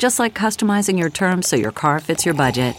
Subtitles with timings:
[0.00, 2.74] Just like customizing your terms so your car fits your budget.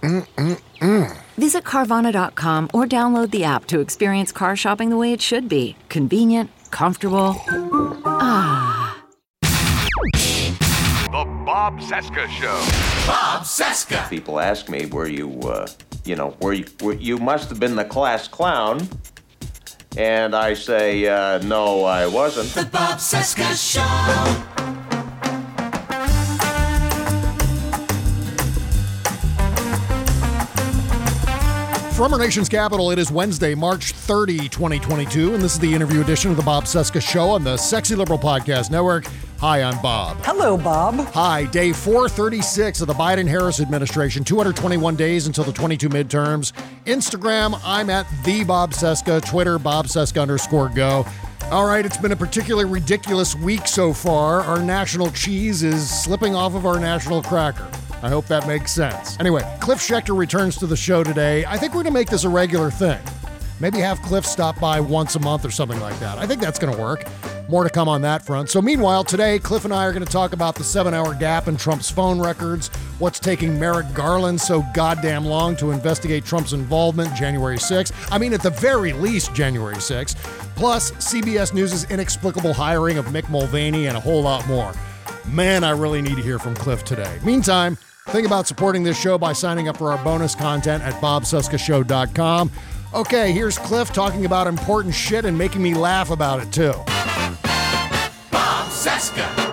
[0.00, 1.18] Mm-mm-mm.
[1.36, 5.76] Visit Carvana.com or download the app to experience car shopping the way it should be
[5.90, 7.36] convenient, comfortable.
[8.06, 9.04] Ah.
[9.42, 12.58] The Bob Cesca Show.
[13.06, 14.08] Bob Cesca.
[14.08, 15.66] People ask me, were you, uh,
[16.06, 18.88] you know, were you, were, you must have been the class clown.
[19.98, 22.48] And I say, uh, no, I wasn't.
[22.54, 24.79] The Bob Cesca Show.
[32.00, 36.00] From our nation's capital, it is Wednesday, March 30, 2022, and this is the interview
[36.00, 39.04] edition of the Bob Cesca Show on the Sexy Liberal Podcast Network.
[39.38, 40.16] Hi, I'm Bob.
[40.24, 40.94] Hello, Bob.
[41.12, 46.54] Hi, day 436 of the Biden Harris administration, 221 days until the 22 midterms.
[46.86, 49.22] Instagram, I'm at the Bob Cesca.
[49.28, 51.04] Twitter, Bob Cesca underscore go.
[51.50, 54.40] All right, it's been a particularly ridiculous week so far.
[54.40, 57.70] Our national cheese is slipping off of our national cracker.
[58.02, 59.18] I hope that makes sense.
[59.20, 61.44] Anyway, Cliff Schecter returns to the show today.
[61.44, 62.98] I think we're going to make this a regular thing.
[63.60, 66.18] Maybe have Cliff stop by once a month or something like that.
[66.18, 67.04] I think that's going to work.
[67.50, 68.48] More to come on that front.
[68.48, 71.46] So, meanwhile, today, Cliff and I are going to talk about the seven hour gap
[71.46, 72.68] in Trump's phone records,
[73.00, 77.92] what's taking Merrick Garland so goddamn long to investigate Trump's involvement January 6th.
[78.10, 80.16] I mean, at the very least, January 6th.
[80.54, 84.72] Plus, CBS News' inexplicable hiring of Mick Mulvaney and a whole lot more.
[85.26, 87.18] Man, I really need to hear from Cliff today.
[87.24, 87.76] Meantime,
[88.08, 92.50] Think about supporting this show by signing up for our bonus content at bobcescashow.com.
[92.92, 96.72] Okay, here's Cliff talking about important shit and making me laugh about it too.
[98.32, 99.49] Bob Cesca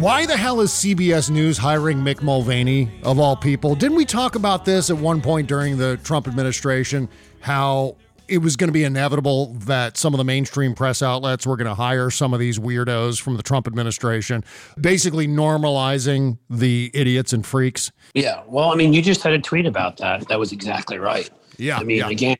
[0.00, 3.74] Why the hell is CBS News hiring Mick Mulvaney, of all people?
[3.74, 7.06] Didn't we talk about this at one point during the Trump administration?
[7.40, 7.96] How
[8.26, 11.66] it was going to be inevitable that some of the mainstream press outlets were going
[11.66, 14.42] to hire some of these weirdos from the Trump administration,
[14.80, 17.92] basically normalizing the idiots and freaks.
[18.14, 18.42] Yeah.
[18.46, 20.26] Well, I mean, you just had a tweet about that.
[20.28, 21.28] That was exactly right.
[21.58, 21.76] Yeah.
[21.76, 22.08] I mean, yeah.
[22.08, 22.36] again,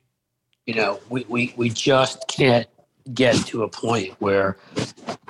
[0.65, 2.65] you know, we, we, we just can't
[3.13, 4.57] get to a point where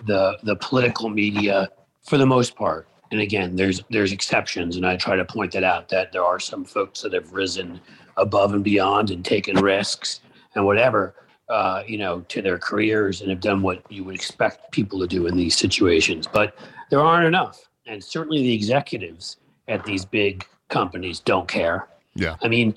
[0.06, 1.70] the the political media,
[2.04, 5.64] for the most part, and again, there's there's exceptions, and I try to point that
[5.64, 7.80] out that there are some folks that have risen
[8.18, 10.22] above and beyond and taken risks
[10.56, 11.16] and whatever,
[11.50, 15.08] uh, you know, to their careers and have done what you would expect people to
[15.08, 16.28] do in these situations.
[16.28, 16.56] But
[16.90, 19.38] there aren't enough, and certainly the executives
[19.68, 21.88] at these big companies don't care.
[22.16, 22.36] Yeah.
[22.42, 22.76] I mean,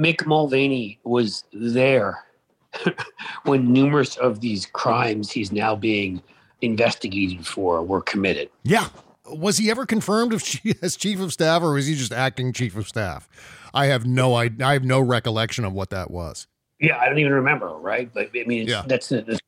[0.00, 2.24] Mick Mulvaney was there
[3.44, 6.22] when numerous of these crimes he's now being
[6.62, 8.48] investigated for were committed.
[8.62, 8.88] Yeah.
[9.26, 10.32] Was he ever confirmed
[10.82, 13.28] as chief of staff or was he just acting chief of staff?
[13.74, 16.46] I have no I, I have no recollection of what that was.
[16.80, 18.10] Yeah, I don't even remember, right?
[18.12, 18.82] But I mean, Yeah.
[18.86, 19.38] that's the the,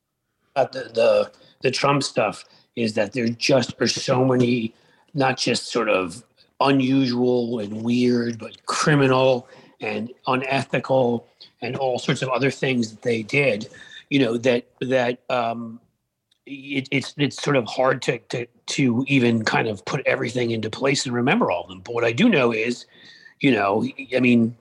[0.55, 1.31] the the
[1.61, 2.45] the Trump stuff
[2.75, 4.73] is that there just are so many,
[5.13, 6.23] not just sort of
[6.61, 9.47] unusual and weird, but criminal
[9.81, 11.27] and unethical
[11.61, 13.67] and all sorts of other things that they did.
[14.09, 15.79] You know that that um,
[16.45, 20.69] it, it's it's sort of hard to, to to even kind of put everything into
[20.69, 21.81] place and remember all of them.
[21.81, 22.85] But what I do know is,
[23.39, 24.55] you know, I mean,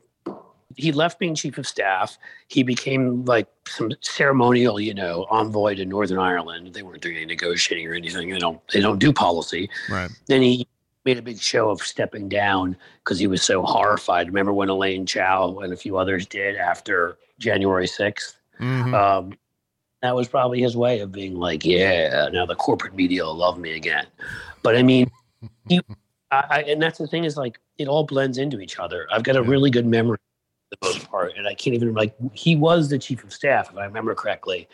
[0.76, 2.18] he left being chief of staff.
[2.48, 6.72] He became like some ceremonial, you know, envoy to Northern Ireland.
[6.72, 8.30] They weren't doing any negotiating or anything.
[8.30, 9.68] They don't they don't do policy.
[9.90, 10.10] Right.
[10.26, 10.66] Then he
[11.04, 14.26] made a big show of stepping down because he was so horrified.
[14.26, 18.36] Remember when Elaine Chao and a few others did after January 6th?
[18.58, 18.94] Mhm.
[18.94, 19.36] Um,
[20.04, 23.58] that was probably his way of being like, yeah, now the corporate media will love
[23.58, 24.06] me again.
[24.62, 25.10] But I mean,
[25.68, 25.80] he,
[26.30, 29.08] I, I, and that's the thing is like it all blends into each other.
[29.10, 32.14] I've got a really good memory for the most part, and I can't even like
[32.34, 34.68] he was the chief of staff, if I remember correctly,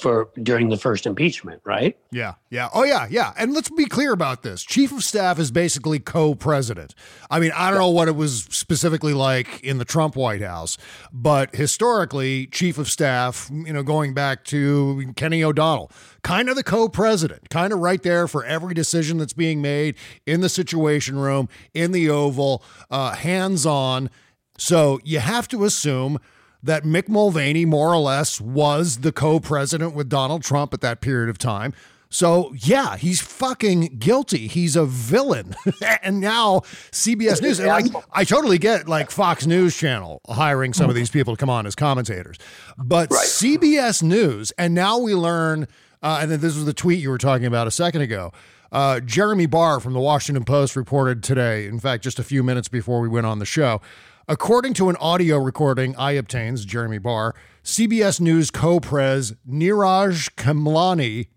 [0.00, 1.96] for during the first impeachment, right?
[2.12, 2.68] Yeah, yeah.
[2.74, 3.32] Oh, yeah, yeah.
[3.36, 4.62] And let's be clear about this.
[4.62, 6.94] Chief of staff is basically co president.
[7.30, 10.76] I mean, I don't know what it was specifically like in the Trump White House,
[11.12, 15.90] but historically, chief of staff, you know, going back to Kenny O'Donnell,
[16.22, 19.96] kind of the co president, kind of right there for every decision that's being made
[20.26, 24.10] in the Situation Room, in the Oval, uh, hands on.
[24.58, 26.18] So you have to assume
[26.62, 31.30] that Mick Mulvaney more or less was the co-president with Donald Trump at that period
[31.30, 31.72] of time.
[32.10, 34.46] So yeah, he's fucking guilty.
[34.46, 35.54] He's a villain.
[36.02, 36.60] and now
[36.90, 41.10] CBS News, and like I totally get like Fox News Channel hiring some of these
[41.10, 42.38] people to come on as commentators,
[42.78, 45.68] but CBS News, and now we learn,
[46.02, 48.32] uh, and then this was the tweet you were talking about a second ago.
[48.70, 52.68] Uh, Jeremy Barr from the Washington Post reported today, in fact, just a few minutes
[52.68, 53.80] before we went on the show,
[54.30, 57.34] According to an audio recording I obtained, Jeremy Barr,
[57.64, 61.28] CBS News co-pres Neeraj Khemlani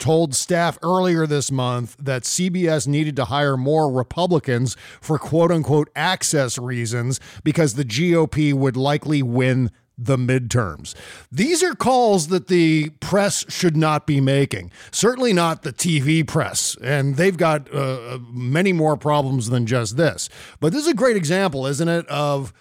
[0.00, 5.90] told staff earlier this month that CBS needed to hire more Republicans for quote unquote
[5.94, 9.70] access reasons because the GOP would likely win
[10.02, 10.94] the midterms.
[11.30, 14.70] These are calls that the press should not be making.
[14.90, 16.76] Certainly not the TV press.
[16.82, 20.28] And they've got uh, many more problems than just this.
[20.58, 22.52] But this is a great example, isn't it, of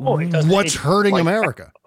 [0.00, 1.72] Oh, it what's hurting like- America?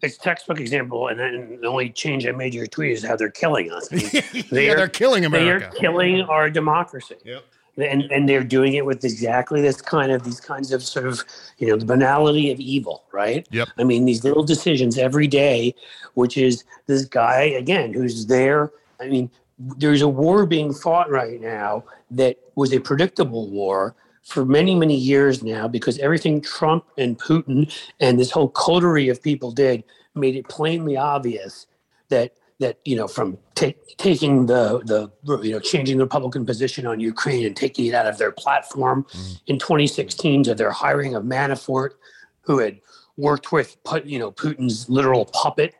[0.00, 3.16] It's textbook example, and then the only change I made to your tweet is how
[3.16, 3.88] they're killing us.
[3.92, 5.70] I mean, yeah, they're killing America.
[5.72, 7.16] They are killing our democracy.
[7.24, 7.42] Yep.
[7.78, 11.24] And and they're doing it with exactly this kind of these kinds of sort of
[11.58, 13.46] you know the banality of evil, right?
[13.50, 13.68] Yep.
[13.78, 15.74] I mean these little decisions every day,
[16.14, 18.72] which is this guy again who's there.
[19.00, 24.44] I mean, there's a war being fought right now that was a predictable war for
[24.44, 29.52] many many years now because everything Trump and Putin and this whole coterie of people
[29.52, 29.84] did
[30.14, 31.66] made it plainly obvious
[32.08, 35.10] that that you know from ta- taking the the
[35.42, 39.06] you know changing the Republican position on Ukraine and taking it out of their platform
[39.46, 41.90] in 2016 to their hiring of Manafort,
[42.42, 42.80] who had
[43.16, 45.74] worked with you know Putin's literal puppet,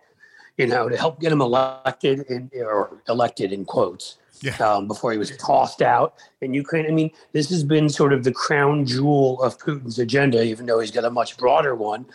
[0.56, 4.19] you know, to help get him elected in, or elected in quotes.
[4.40, 4.54] Yeah.
[4.58, 6.86] Um, before he was tossed out in Ukraine.
[6.86, 10.78] I mean, this has been sort of the crown jewel of Putin's agenda, even though
[10.78, 12.06] he's got a much broader one.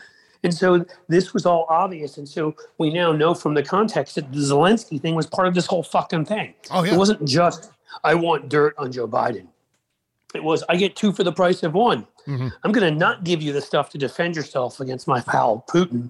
[0.43, 2.17] And so this was all obvious.
[2.17, 5.53] And so we now know from the context that the Zelensky thing was part of
[5.53, 6.53] this whole fucking thing.
[6.69, 6.93] Oh, yeah.
[6.93, 7.71] It wasn't just,
[8.03, 9.47] I want dirt on Joe Biden.
[10.35, 12.05] It was, I get two for the price of one.
[12.27, 12.47] Mm-hmm.
[12.63, 16.09] I'm going to not give you the stuff to defend yourself against my pal Putin.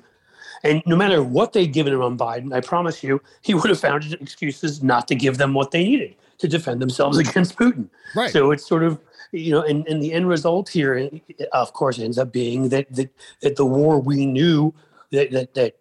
[0.64, 3.80] And no matter what they'd given him on Biden, I promise you, he would have
[3.80, 7.90] found excuses not to give them what they needed to defend themselves against Putin.
[8.16, 8.32] Right.
[8.32, 9.00] So it's sort of,
[9.34, 11.10] you know, and, and the end result here,
[11.52, 13.10] of course, ends up being that that,
[13.42, 14.74] that the war we knew
[15.12, 15.76] that, that that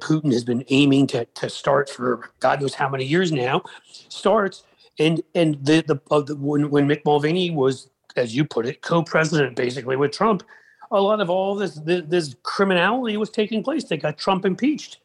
[0.00, 3.62] Putin has been aiming to, to start for God knows how many years now
[4.08, 4.64] starts.
[4.98, 8.82] And and the the, uh, the when when Mick Mulvaney was, as you put it,
[8.82, 10.42] co-president basically with Trump,
[10.90, 13.84] a lot of all this this, this criminality was taking place.
[13.84, 14.98] They got Trump impeached,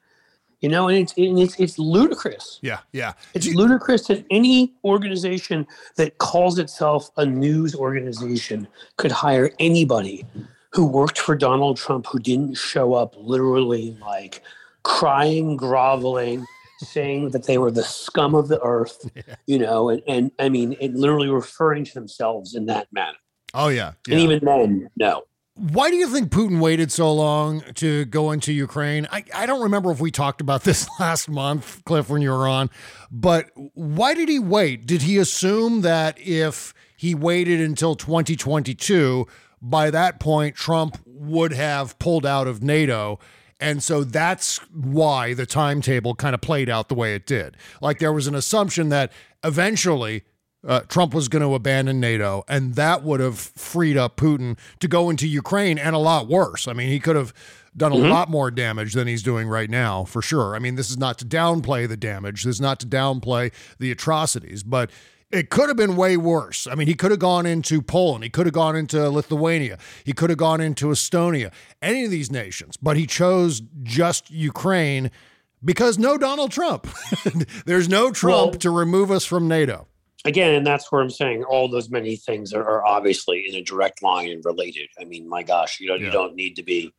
[0.61, 2.59] you know, and it's and it's it's ludicrous.
[2.61, 3.13] Yeah, yeah.
[3.33, 5.67] It's ludicrous that any organization
[5.97, 10.25] that calls itself a news organization could hire anybody
[10.71, 14.41] who worked for Donald Trump who didn't show up literally like
[14.83, 16.45] crying, groveling,
[16.79, 19.09] saying that they were the scum of the earth,
[19.47, 23.17] you know, and, and I mean, and literally referring to themselves in that manner.
[23.53, 23.93] Oh, yeah.
[24.07, 24.15] yeah.
[24.15, 25.23] And even then, no.
[25.55, 29.05] Why do you think Putin waited so long to go into Ukraine?
[29.11, 32.47] I, I don't remember if we talked about this last month, Cliff, when you were
[32.47, 32.69] on,
[33.11, 34.85] but why did he wait?
[34.85, 39.27] Did he assume that if he waited until 2022,
[39.61, 43.19] by that point, Trump would have pulled out of NATO?
[43.59, 47.57] And so that's why the timetable kind of played out the way it did.
[47.81, 49.11] Like there was an assumption that
[49.43, 50.23] eventually
[50.67, 54.87] uh, Trump was going to abandon NATO, and that would have freed up Putin to
[54.87, 56.67] go into Ukraine and a lot worse.
[56.67, 57.33] I mean, he could have
[57.75, 60.55] done a lot more damage than he's doing right now, for sure.
[60.55, 63.91] I mean, this is not to downplay the damage, this is not to downplay the
[63.91, 64.91] atrocities, but
[65.31, 66.67] it could have been way worse.
[66.67, 70.11] I mean, he could have gone into Poland, he could have gone into Lithuania, he
[70.13, 71.51] could have gone into Estonia,
[71.81, 75.09] any of these nations, but he chose just Ukraine
[75.63, 76.87] because no Donald Trump.
[77.65, 79.87] There's no Trump Well- to remove us from NATO.
[80.23, 83.61] Again, and that's where I'm saying all those many things are, are obviously in a
[83.61, 84.87] direct line and related.
[84.99, 86.07] I mean, my gosh, you don't Yeah.
[86.07, 86.93] you don't need to be,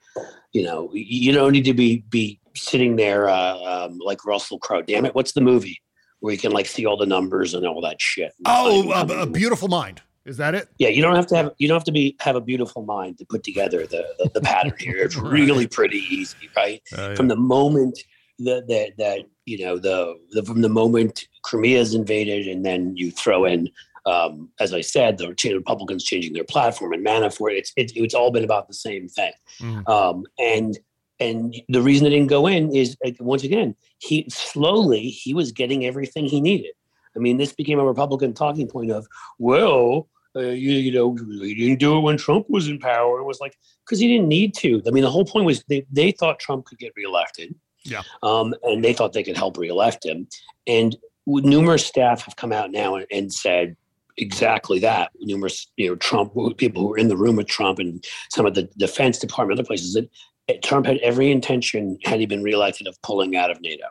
[0.53, 4.83] you know, you don't need to be be sitting there uh, um, like Russell Crowe.
[4.83, 5.81] Damn it, what's the movie
[6.21, 8.33] where you can like see all the numbers and all that shit?
[8.45, 10.03] Oh, a, a beautiful mind.
[10.25, 10.69] Is that it?
[10.79, 13.19] Yeah, you don't have to have you don't have to be have a beautiful mind
[13.19, 14.97] to put together the the, the pattern here.
[14.99, 16.81] It's really pretty easy, right?
[16.97, 17.15] Oh, yeah.
[17.15, 17.99] From the moment
[18.41, 22.97] that that that you know the, the from the moment Crimea is invaded, and then
[22.97, 23.69] you throw in,
[24.07, 27.53] um, as I said, the Republicans changing their platform and Manafort.
[27.53, 29.89] It's it's it's all been about the same thing, Mhm.
[29.89, 30.79] um, and
[31.21, 35.85] and the reason it didn't go in is once again he slowly he was getting
[35.87, 36.73] everything he needed.
[37.15, 39.07] I mean, this became a Republican talking point of,
[39.39, 43.21] well, uh, you, you know, he didn't do it when Trump was in power.
[43.21, 44.83] It was like, because he didn't need to.
[44.87, 47.55] I mean, the whole point was they, they thought Trump could get reelected.
[47.85, 48.03] Yeah.
[48.23, 50.27] Um, and they thought they could help reelect him.
[50.67, 50.97] And
[51.27, 53.77] numerous staff have come out now and, and said
[54.19, 55.11] exactly that.
[55.21, 58.55] Numerous, you know, Trump people who were in the room with Trump and some of
[58.55, 60.11] the Defense Department, other places that
[60.51, 63.87] uh, Trump had every intention, had he been reelected, of pulling out of NATO.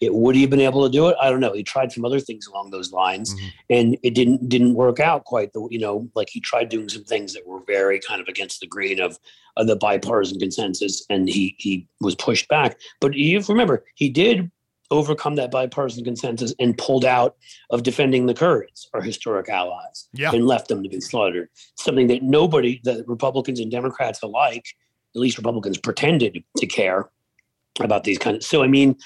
[0.00, 1.16] It would he have been able to do it?
[1.20, 1.52] I don't know.
[1.52, 3.34] He tried some other things along those lines,
[3.68, 5.52] and it didn't didn't work out quite.
[5.52, 8.60] The you know, like he tried doing some things that were very kind of against
[8.60, 9.18] the grain of,
[9.58, 12.78] of the bipartisan consensus, and he he was pushed back.
[12.98, 14.50] But you remember, he did
[14.90, 17.36] overcome that bipartisan consensus and pulled out
[17.70, 20.32] of defending the Kurds, our historic allies, Yeah.
[20.32, 21.48] and left them to be slaughtered.
[21.76, 24.66] Something that nobody, the Republicans and Democrats alike,
[25.14, 27.08] at least Republicans pretended to care
[27.80, 28.42] about these kind of.
[28.42, 28.96] So I mean,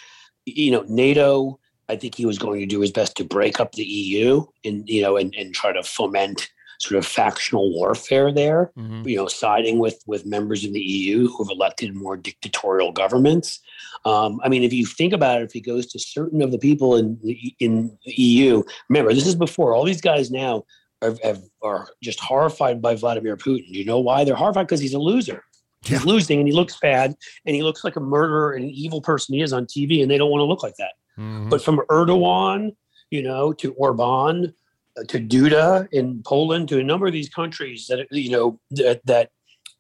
[0.46, 1.58] you know, NATO.
[1.86, 4.88] I think he was going to do his best to break up the EU and
[4.88, 6.48] you know and, and try to foment
[6.78, 8.72] sort of factional warfare there.
[8.78, 9.06] Mhm.
[9.08, 13.60] You know, siding with with members of the EU who have elected more dictatorial governments.
[14.04, 16.58] Um, I mean, if you think about it, if he goes to certain of the
[16.58, 20.64] people in the, in the EU, remember this is before all these guys now
[21.02, 23.66] are, have, are just horrified by Vladimir Putin.
[23.68, 24.24] You know why?
[24.24, 25.42] They're horrified because he's a loser.
[25.84, 27.14] He's losing and he looks bad
[27.44, 30.10] and he looks like a murderer and an evil person he is on TV, and
[30.10, 30.92] they don't want to look like that.
[31.18, 31.50] Mhm.
[31.50, 32.74] But from Erdogan,
[33.10, 34.54] you know, to Orban,
[35.08, 39.30] to Duda in Poland, to a number of these countries that you know that, that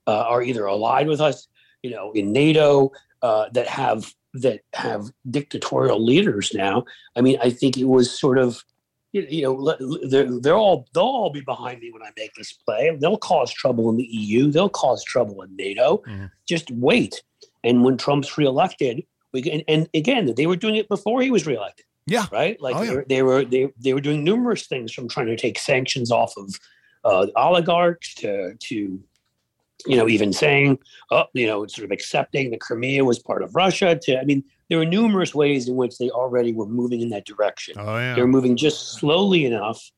[0.06, 1.46] uh, are either allied with us,
[1.82, 2.92] you know, in NATO,
[3.22, 6.84] uh, that have that have dictatorial leaders now.
[7.16, 8.62] I mean, I think it was sort of.
[9.12, 9.76] You know,
[10.08, 12.90] they're, they're all they'll all be behind me when I make this play.
[13.00, 14.50] They'll cause trouble in the EU.
[14.50, 16.02] They'll cause trouble in NATO.
[16.08, 16.32] Mhm.
[16.48, 17.22] Just wait.
[17.62, 21.46] And when Trump's reelected, we can, and again, they were doing it before he was
[21.46, 22.26] reelected Yeah.
[22.30, 22.60] right?
[22.60, 23.00] Like Oh, yeah.
[23.08, 26.58] they, were, they they were doing numerous things from trying to take sanctions off of
[27.04, 29.02] uh, oligarchs to to
[29.86, 30.78] you know even saying
[31.10, 33.98] oh you know sort of accepting that Crimea was part of Russia.
[34.02, 37.26] To I mean, there were numerous ways in which they already were moving in that
[37.26, 37.74] direction.
[37.78, 38.14] Oh yeah.
[38.14, 39.90] They were moving just slowly enough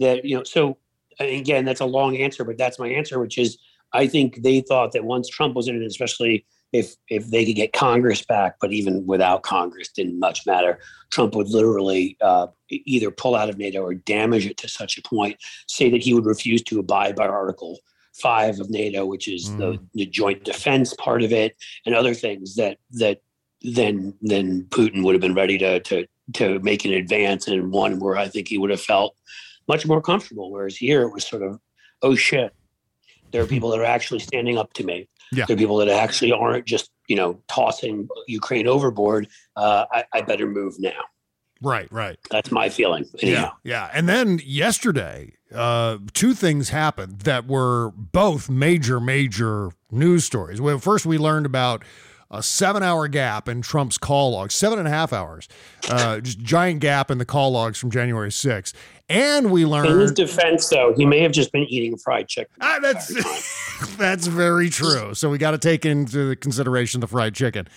[0.00, 0.44] that you know.
[0.44, 0.78] So
[1.18, 3.58] again, that's a long answer, but that's my answer, which is
[3.92, 6.44] I think they thought that once Trump was in it, especially
[6.74, 10.80] if if they could get Congress back, but even without Congress, didn't much matter.
[11.12, 15.02] Trump would literally uh, either pull out of NATO or damage it to such a
[15.02, 15.36] point,
[15.68, 17.78] say that he would refuse to abide by Article
[18.14, 22.56] Five of NATO, which is the, the joint defense part of it, and other things
[22.56, 23.22] that that
[23.62, 28.00] then then Putin would have been ready to to to make an advance and one
[28.00, 29.14] where I think he would have felt
[29.68, 30.50] much more comfortable.
[30.50, 31.60] Whereas here it was sort of,
[32.02, 32.52] oh shit,
[33.34, 35.08] there are people that are actually standing up to me.
[35.32, 35.46] Yeah.
[35.46, 39.28] There are people that actually aren't just you know tossing Ukraine overboard.
[39.56, 41.02] Uh, I, I better move now.
[41.60, 41.90] Right.
[41.90, 42.16] Right.
[42.30, 43.06] That's my feeling.
[43.20, 43.90] Yeah, yeah.
[43.92, 50.60] And then yesterday, uh, two things happened that were both major, major news stories.
[50.60, 51.82] Well, first, we learned about
[52.34, 55.48] a seven hour gap in Trump's call logs, seven and a half hours,
[55.88, 58.72] uh, just giant gap in the call logs from January 6th.
[59.08, 62.54] And we In his learned defense, though, he may have just been eating fried chicken.
[62.60, 63.08] Ah, that's
[63.96, 65.14] that's very true.
[65.14, 67.68] So we got to take into consideration the fried chicken.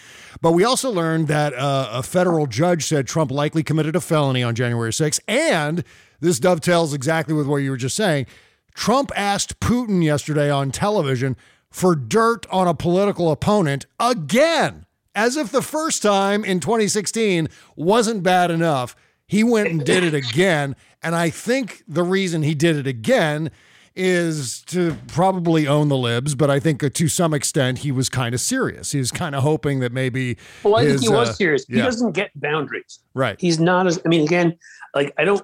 [0.42, 4.42] But we also learned that uh, a federal judge said Trump likely committed a felony
[4.42, 5.20] on January 6th.
[5.28, 5.84] And
[6.22, 8.26] this dovetails exactly with what you were just saying.
[8.74, 11.36] Trump asked Putin yesterday on television
[11.70, 18.24] for dirt on a political opponent again, as if the first time in 2016 wasn't
[18.24, 18.96] bad enough.
[19.28, 20.76] He went and did it again.
[21.04, 23.52] And I think the reason he did it again
[23.98, 28.36] is to probably own the libs, but I think to some extent he was kind
[28.36, 28.92] of serious.
[28.92, 30.38] He was kind of hoping that maybe.
[30.64, 31.66] Well, I think he was uh, serious.
[31.68, 31.84] He yeah.
[31.84, 33.00] doesn't get boundaries.
[33.16, 33.42] Right.
[33.42, 34.00] He's not as.
[34.06, 34.58] I mean, again,
[34.96, 35.44] like I don't.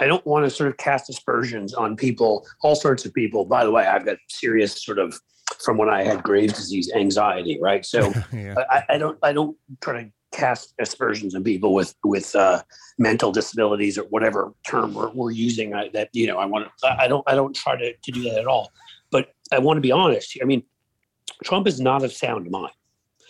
[0.00, 3.44] I don't want to sort of cast aspersions on people, all sorts of people.
[3.44, 5.18] By the way, I've got serious sort of
[5.60, 7.84] from when I had Graves' disease anxiety, right?
[7.84, 8.54] So Yeah.
[8.70, 12.62] I, I don't I don't try to cast aspersions on people with with uh,
[12.98, 15.74] mental disabilities or whatever term we're, we're using.
[15.74, 17.02] I, that you know, I want to.
[17.02, 18.70] I don't I don't try to, to do that at all.
[19.10, 20.36] But I want to be honest.
[20.42, 20.62] I mean,
[21.44, 22.72] Trump is not of sound mind.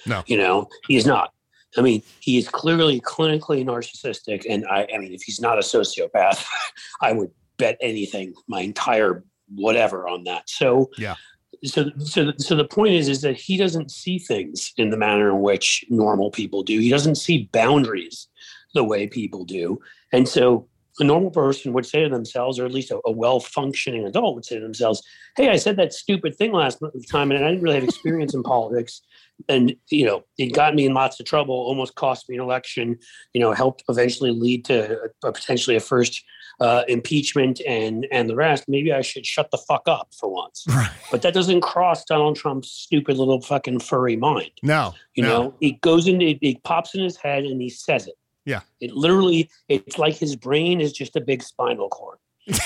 [0.06, 0.22] No.
[0.26, 1.32] You know, he's not.
[1.76, 5.60] I mean, he is clearly clinically narcissistic, and I, I mean, if he's not a
[5.60, 6.44] sociopath,
[7.02, 9.22] I would bet anything, my entire
[9.54, 10.48] whatever on that.
[10.48, 11.16] So, Yeah.
[11.64, 15.30] So, so, so the point is, is that he doesn't see things in the manner
[15.30, 16.78] in which normal people do.
[16.78, 18.28] He doesn't see boundaries
[18.74, 19.80] the way people do,
[20.12, 20.68] and so
[21.00, 24.44] a normal person would say to themselves, or at least a, a well-functioning adult would
[24.44, 25.02] say to themselves,
[25.36, 26.78] "Hey, I said that stupid thing last
[27.10, 29.00] time, and I didn't really have experience in politics."
[29.48, 32.98] and you know it got me in lots of trouble almost cost me an election
[33.34, 36.24] you know helped eventually lead to a, a potentially a first
[36.60, 40.64] uh, impeachment and and the rest maybe i should shut the fuck up for once
[40.68, 40.90] Right.
[41.12, 44.94] but that doesn't cross donald trump's stupid little fucking furry mind No.
[45.14, 45.28] you no.
[45.28, 48.14] know it goes in it, it pops in his head and he says it
[48.52, 48.60] Yeah.
[48.80, 52.18] it literally it's like his brain is just a big spinal cord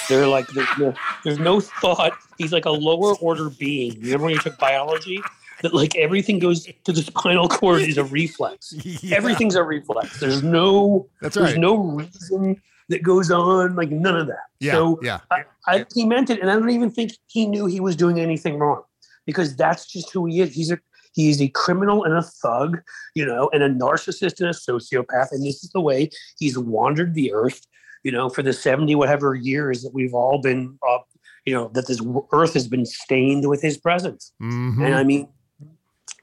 [0.09, 4.25] they're like there's no, there's no thought he's like a lower order being You remember
[4.27, 5.21] when you took biology
[5.63, 8.73] that like everything goes to the spinal cord is a reflex
[9.03, 9.17] Yeah.
[9.17, 11.59] everything's a reflex there's no That's there's right.
[11.69, 14.73] no reason that goes on like none of that Yeah.
[14.73, 15.19] so yeah.
[15.31, 18.21] I, I, he meant it, and I don't even think he knew he was doing
[18.21, 18.83] anything wrong,
[19.27, 20.53] because that's just who he is.
[20.55, 20.79] He's a
[21.13, 22.81] he's a criminal and a thug,
[23.15, 27.15] you know, and a narcissist and a sociopath, and this is the way he's wandered
[27.15, 27.67] the earth,
[28.03, 30.99] you know, for the seventy whatever years that we've all been, uh,
[31.45, 32.01] you know, that this
[32.33, 34.33] earth has been stained with his presence.
[34.43, 34.85] Mhm.
[34.85, 35.29] And I mean,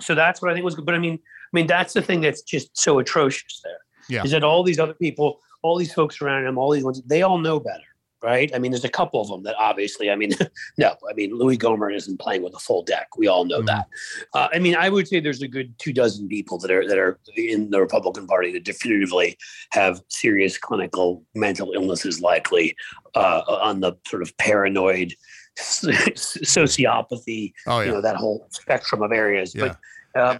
[0.01, 0.85] so that's what I think was good.
[0.85, 3.79] But I mean, I mean, that's the thing that's just so atrocious there.
[4.07, 4.23] Yeah.
[4.23, 7.21] Is that all these other people, all these folks around him, all these ones, they
[7.21, 7.83] all know better,
[8.21, 8.51] right?
[8.53, 10.31] I mean, there's a couple of them that obviously, I mean,
[10.77, 13.07] no, I mean, Louis Gohmert isn't playing with a full deck.
[13.17, 13.67] We all know Mhm.
[13.67, 13.87] that.
[14.33, 16.97] Uh, I mean, I would say there's a good two dozen people that are that
[16.97, 19.37] are in the Republican Party that definitively
[19.71, 22.75] have serious clinical mental illnesses, likely
[23.15, 25.13] uh, on the sort of paranoid
[25.57, 29.53] sociopathy Oh you know that whole spectrum of areas.
[29.55, 29.75] Yeah.
[30.13, 30.37] But uh,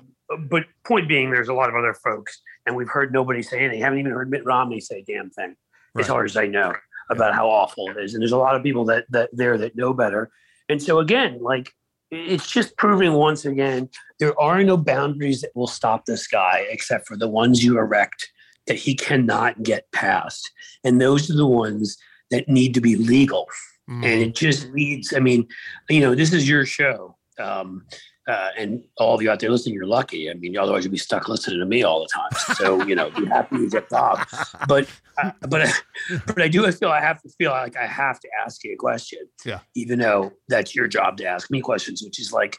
[0.49, 3.81] but point being, there's a lot of other folks, and we've heard nobody say anything.
[3.81, 5.55] Haven't even heard Mitt Romney say a damn thing,
[5.95, 6.03] Right.
[6.03, 6.73] as hard as I know
[7.09, 8.13] about how awful it is.
[8.13, 10.29] And there's a lot of people that that there that know better.
[10.69, 11.71] And so again, like
[12.11, 13.87] it's just proving once again
[14.19, 18.31] there are no boundaries that will stop this guy except for the ones you erect
[18.67, 20.51] that he cannot get past,
[20.83, 21.97] and those are the ones
[22.31, 23.47] that need to be legal
[23.89, 24.05] Mhm.
[24.05, 25.13] and it just leads.
[25.15, 25.47] I mean,
[25.89, 27.85] you know, this is your show, um,
[28.29, 30.29] uh, and all of you out there listening, you're lucky.
[30.29, 32.55] I mean, otherwise you'd be stuck listening to me all the time.
[32.55, 34.27] So you know, be happy you get Bob.
[34.67, 34.87] But
[35.21, 35.67] uh, but
[36.27, 38.77] but I do feel I have to feel like I have to ask you a
[38.77, 39.19] question.
[39.43, 39.59] Yeah.
[39.75, 42.57] Even though that's your job to ask me questions, which is like,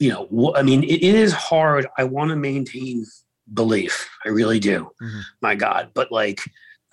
[0.00, 1.86] you know, wh- I mean, it, it is hard.
[1.96, 3.04] I want to maintain
[3.54, 4.08] belief.
[4.24, 4.90] I really do.
[5.00, 5.22] Mhm.
[5.40, 6.40] My God, but like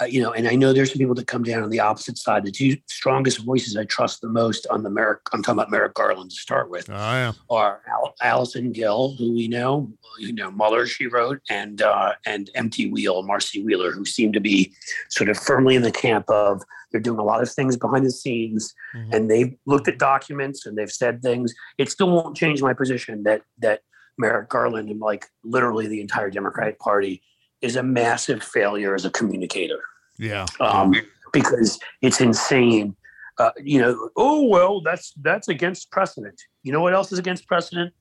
[0.02, 2.18] uh, you know, and I know there's some people that come down on the opposite
[2.18, 2.44] side.
[2.46, 5.94] The two strongest voices I trust the most on the Merrick, I'm talking about Merrick
[5.94, 7.32] Garland to start with, Oh yeah.
[7.50, 12.50] are Al- Allison Gill, who we know, you know, Mueller, she wrote, and uh, and
[12.56, 14.74] Empty Wheel, Marcy Wheeler, who seem to be
[15.10, 18.12] sort of firmly in the camp of they're doing a lot of things behind the
[18.12, 19.14] scenes, Mhm.
[19.14, 21.54] and they've looked at documents and they've said things.
[21.78, 23.82] It still won't change my position that that
[24.18, 27.22] Merrick Garland and like literally the entire Democratic Party
[27.64, 29.82] is a massive failure as a communicator
[30.20, 30.46] Yeah.
[30.60, 30.94] um,
[31.32, 32.96] because it's insane.
[33.40, 36.40] Uh, you know, oh well, that's that's against precedent.
[36.62, 37.92] You know what else is against precedent?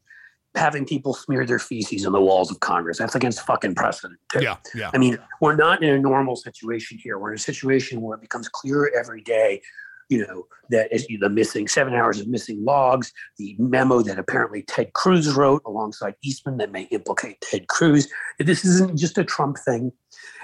[0.55, 2.98] Having people smear their feces on the walls of Congress.
[2.98, 4.18] That's against fucking precedent.
[4.31, 4.42] too.
[4.42, 4.57] Yeah.
[4.75, 4.90] Yeah.
[4.92, 7.18] I mean, we're not in a normal situation here.
[7.18, 9.62] We're in a situation where it becomes clearer every day,
[10.09, 14.62] you know, that is the missing seven hours of missing logs, the memo that apparently
[14.62, 18.09] Ted Cruz wrote alongside Eastman that may implicate Ted Cruz.
[18.38, 19.93] This isn't just a Trump thing,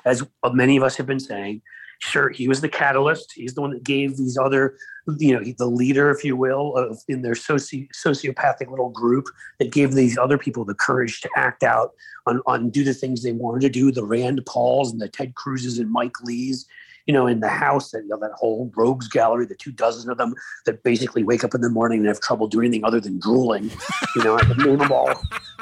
[0.05, 1.63] as many of us have been saying.
[2.01, 3.33] Sure, he was the catalyst.
[3.35, 4.77] He's the one that gave these other,
[5.19, 9.27] you know, the leader, if you will, of in their soci- sociopathic little group
[9.59, 11.95] that gave these other people the courage to act out
[12.27, 15.35] on, on do the things they wanted to do, the Rand Pauls and the Ted
[15.35, 16.67] Cruzes and Mike Lees,
[17.09, 20.11] you know, in the House, that, you know, that whole rogues gallery, the two dozen
[20.11, 20.35] of them
[20.67, 23.71] that basically wake up in the morning and have trouble doing anything other than drooling.
[24.15, 25.09] You know, I can name them all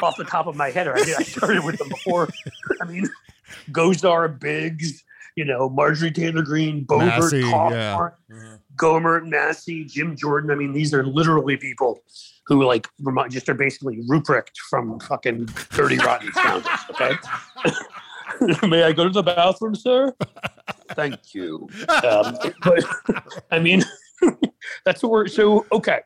[0.03, 0.89] off the top of my head.
[0.89, 2.29] I, I started with them before.
[2.83, 3.09] I mean,
[3.71, 5.05] Gosar Biggs,
[5.37, 8.11] you know, Marjorie Taylor Greene, Boebert, Kaufman, yeah.
[8.29, 8.55] Mm-hmm.
[8.75, 10.51] Gohmert, Massey, Jim Jordan.
[10.51, 12.03] I mean, these are literally people
[12.49, 12.89] who like
[13.31, 16.81] just are basically Ruprecht from fucking Dirty Rotten Scoundrels.
[16.91, 17.15] Okay.
[18.67, 20.13] May I go to the bathroom, sir?
[20.97, 21.69] Thank you.
[22.05, 22.85] Um, but
[23.51, 23.85] I mean,
[24.85, 26.01] that's what we're so okay.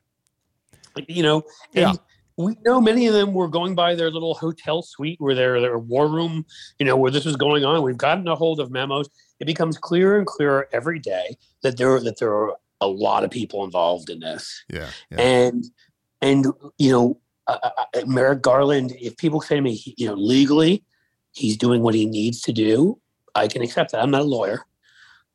[1.09, 1.37] You know,
[1.75, 1.93] and Yeah.
[2.37, 5.79] we know many of them were going by their little hotel suite where their their
[5.79, 6.45] war room,
[6.79, 7.83] you know, where this was going on.
[7.83, 9.09] We've gotten a hold of memos.
[9.39, 13.31] It becomes clearer and clearer every day that there that there are a lot of
[13.31, 14.89] people involved in this Yeah.
[15.11, 15.21] Yeah.
[15.21, 15.65] and
[16.23, 16.47] and
[16.79, 18.93] you know uh, uh, Merrick Garland.
[19.01, 20.85] If people say to me, you know, legally,
[21.33, 22.99] he's doing what he needs to do,
[23.35, 24.03] I can accept that.
[24.03, 24.61] I'm not a lawyer.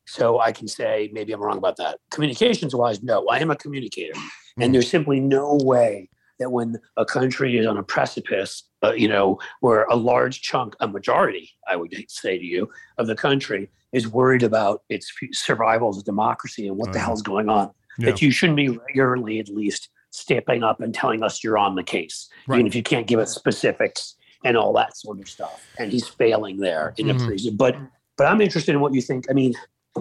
[0.08, 2.00] So I can say maybe I'm wrong about that.
[2.12, 4.13] Communications wise, no, I am a communicator.
[4.60, 9.08] And there's simply no way that when a country is on a precipice, uh, you
[9.08, 13.70] know, where a large chunk, a majority, I would say to you, of the country
[13.91, 17.08] is worried about its survival as a democracy and what the Uh-huh.
[17.08, 18.12] hell's going on, Yeah.
[18.12, 21.84] that you shouldn't be regularly at least stepping up and telling us you're on the
[21.84, 22.58] case, Right.
[22.58, 24.15] even if you can't give us specifics
[24.46, 25.65] and all that sort of stuff.
[25.80, 27.22] And he's failing there in Mhm.
[27.22, 27.56] a prison.
[27.58, 27.76] But
[28.18, 29.26] but I'm interested in what you think.
[29.30, 29.56] I mean,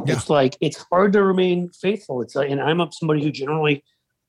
[0.07, 0.15] Yeah.
[0.15, 2.21] it's like it's hard to remain faithful.
[2.23, 3.85] It's like, and I'm somebody who generally,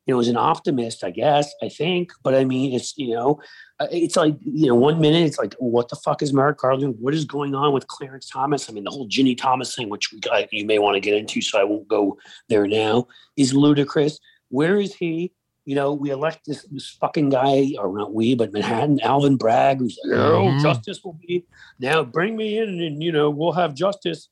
[0.06, 1.04] you know, is an optimist.
[1.04, 3.40] I guess I think, but I mean, it's you know,
[3.80, 6.96] uh, it's like you know, one minute it's like, what the fuck is Merrick Garland?
[7.00, 8.70] What is going on with Clarence Thomas?
[8.70, 11.16] I mean, the whole Ginni Thomas thing, which we got, you may want to get
[11.16, 14.20] into, so I won't go there now, is ludicrous.
[14.50, 15.34] Where is he?
[15.68, 19.80] You know, we elect this, this fucking guy, or not we, but Manhattan, Alvin Bragg,
[19.80, 20.62] who's like, oh, Mhm.
[20.62, 21.44] justice will be
[21.80, 22.04] now.
[22.04, 24.30] Bring me in, and you know, we'll have justice.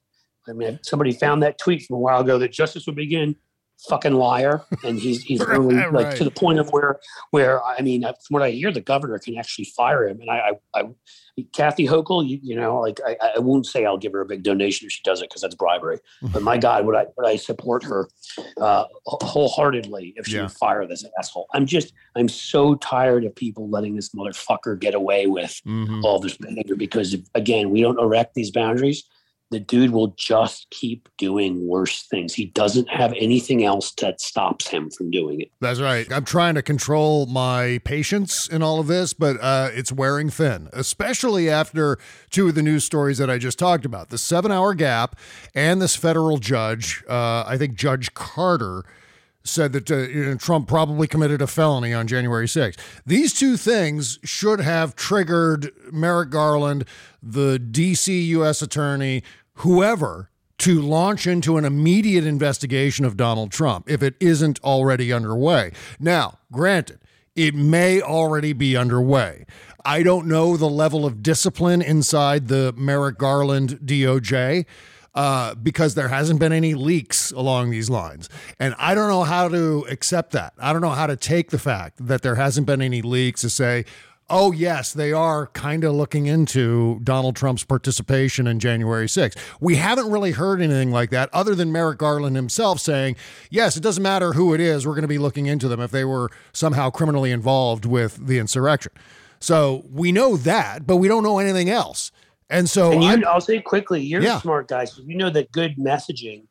[0.48, 3.36] I mean, somebody found that tweet from a while ago that justice would begin.
[3.90, 6.16] Fucking liar, and he's he's really like right.
[6.16, 7.00] to the point of where
[7.32, 10.22] where I mean, from what I hear, the governor can actually fire him.
[10.22, 10.84] And I, I, I
[11.54, 14.44] Kathy Hochul, you, you know, like I, I won't say I'll give her a big
[14.44, 15.98] donation if she does it because that's bribery.
[16.32, 18.08] But my God, would I would I support her
[18.62, 20.44] uh, wholeheartedly if she Yeah.
[20.44, 21.48] would fire this asshole?
[21.54, 26.04] I'm just I'm so tired of people letting this motherfucker get away with Mhm.
[26.04, 29.04] all this behavior because if, again, we don't erect these boundaries.
[29.54, 32.34] The dude will just keep doing worse things.
[32.34, 35.52] He doesn't have anything else that stops him from doing it.
[35.62, 36.12] That's right.
[36.12, 40.70] I'm trying to control my patience in all of this, but uh, it's wearing thin,
[40.74, 42.00] especially after
[42.32, 45.20] two of the news stories that I just talked about the seven hour gap
[45.54, 48.84] and this federal judge, uh, I think Judge Carter.
[49.46, 52.78] Said that uh, Trump probably committed a felony on January 6th.
[53.06, 56.86] These two things should have triggered Merrick Garland,
[57.22, 58.62] the DC U.S.
[58.62, 59.22] attorney,
[59.56, 65.72] whoever, to launch into an immediate investigation of Donald Trump if it isn't already underway.
[66.00, 67.00] Now, granted,
[67.36, 69.46] it may already be underway.
[69.84, 74.66] I don't know the level of discipline inside the Merrick Garland DOJ
[75.16, 78.30] uh, because there hasn't been any leaks along these lines.
[78.60, 80.54] And I don't know how to accept that.
[80.58, 83.50] I don't know how to take the fact that there hasn't been any leaks to
[83.50, 83.86] say,
[84.30, 89.38] oh, yes, they are kind of looking into Donald Trump's participation in January 6th.
[89.60, 93.16] We haven't really heard anything like that other than Merrick Garland himself saying,
[93.50, 95.92] yes, it doesn't matter who it is, we're going to be looking into them if
[95.92, 98.92] they were somehow criminally involved with the insurrection.
[99.40, 102.12] So we know that, but we don't know anything else.
[102.50, 104.38] And so and you, I'll say quickly, you're Yeah.
[104.38, 106.44] a smart guy, so you know that good messaging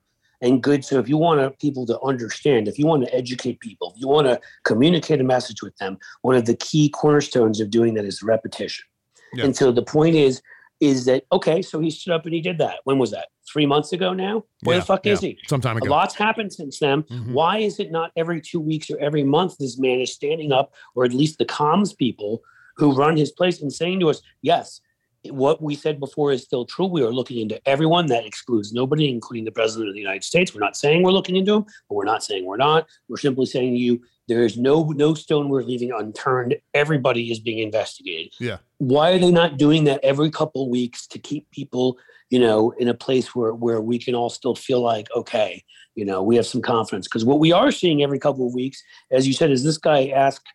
[0.43, 0.85] and good.
[0.85, 4.09] So if you want people to understand, if you want to educate people, if you
[4.09, 8.05] want to communicate a message with them, one of the key cornerstones of doing that
[8.05, 8.85] is repetition.
[9.33, 9.45] Yeah.
[9.47, 10.43] And so the point is,
[10.81, 11.63] is that okay?
[11.63, 12.81] So he stood up and he did that.
[12.85, 13.29] When was that?
[13.51, 14.45] Three months ago now.
[14.65, 15.39] Where Yeah, the fuck is he?
[15.47, 15.91] Some time A ago.
[15.91, 17.05] lot's happened since then.
[17.05, 17.33] Mhm.
[17.33, 20.75] Why is it not every two weeks or every month this man is standing up,
[20.97, 22.43] or at least the comms people
[22.77, 24.81] who run his place and saying to us, yes,
[25.31, 26.87] what we said before is still true.
[26.87, 28.07] We are looking into everyone.
[28.07, 30.55] That excludes nobody, including the president of the United States.
[30.55, 32.87] We're not saying we're looking into him, but we're not saying we're not.
[33.09, 36.57] We're simply saying to you, there is no no stone we're leaving unturned.
[36.75, 38.33] Everybody is being investigated.
[38.41, 38.59] Yeah.
[38.79, 41.99] Why are they not doing that every couple of weeks to keep people,
[42.31, 45.63] you know, in a place where where we can all still feel like, okay,
[45.95, 47.07] you know, we have some confidence?
[47.07, 48.83] Because what we are seeing every couple of weeks,
[49.13, 50.49] as you said, is this guy asked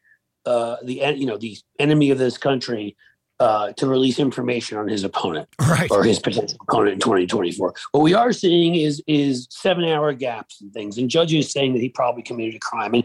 [0.45, 2.97] uh, the you know the enemy of this country
[3.39, 5.89] uh, to release information on his opponent Right.
[5.91, 7.73] or his potential opponent in 2024.
[7.91, 11.80] What we are seeing is is seven hour gaps and things, and judges saying that
[11.82, 13.04] he probably committed a crime, and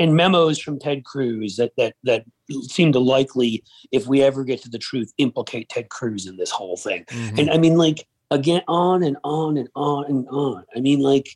[0.00, 2.24] and memos from Ted Cruz that that that
[2.68, 6.50] seem to likely, if we ever get to the truth, implicate Ted Cruz in this
[6.50, 7.04] whole thing.
[7.08, 7.38] Mhm.
[7.38, 10.64] And I mean, like again, on and on and on and on.
[10.76, 11.28] I mean, like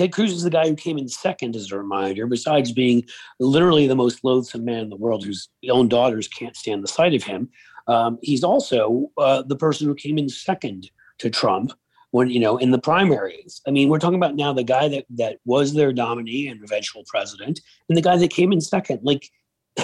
[0.00, 3.04] Ted Cruz is the guy who came in second, as a reminder, besides being
[3.38, 7.12] literally the most loathsome man in the world, whose own daughters can't stand the sight
[7.12, 7.50] of him.
[7.86, 11.74] Um, he's also uh, the person who came in second to Trump
[12.12, 13.60] when you know in the primaries.
[13.68, 17.02] I mean, we're talking about now the guy that that was their nominee and eventual
[17.06, 17.60] president,
[17.90, 19.00] and the guy that came in second.
[19.02, 19.28] Like,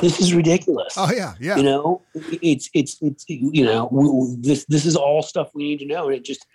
[0.00, 0.94] this is ridiculous.
[0.96, 1.34] Oh, yeah.
[1.40, 1.56] Yeah.
[1.56, 5.64] You know, it's it's it's you know w- w- this this is all stuff we
[5.64, 6.46] need to know, and it just.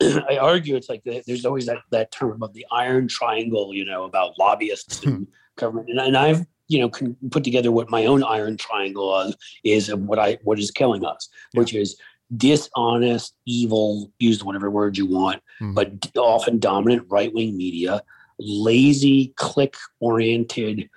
[0.00, 3.84] I argue it's like the, there's always that, that term about the iron triangle, you
[3.84, 8.06] know, about lobbyists and government, and, and I've you know can put together what my
[8.06, 11.98] own iron triangle is, is of what I what is killing us, which is
[12.36, 15.74] dishonest, evil, use whatever word you want, Mhm.
[15.74, 18.02] but often dominant right wing media,
[18.38, 20.88] lazy, click oriented,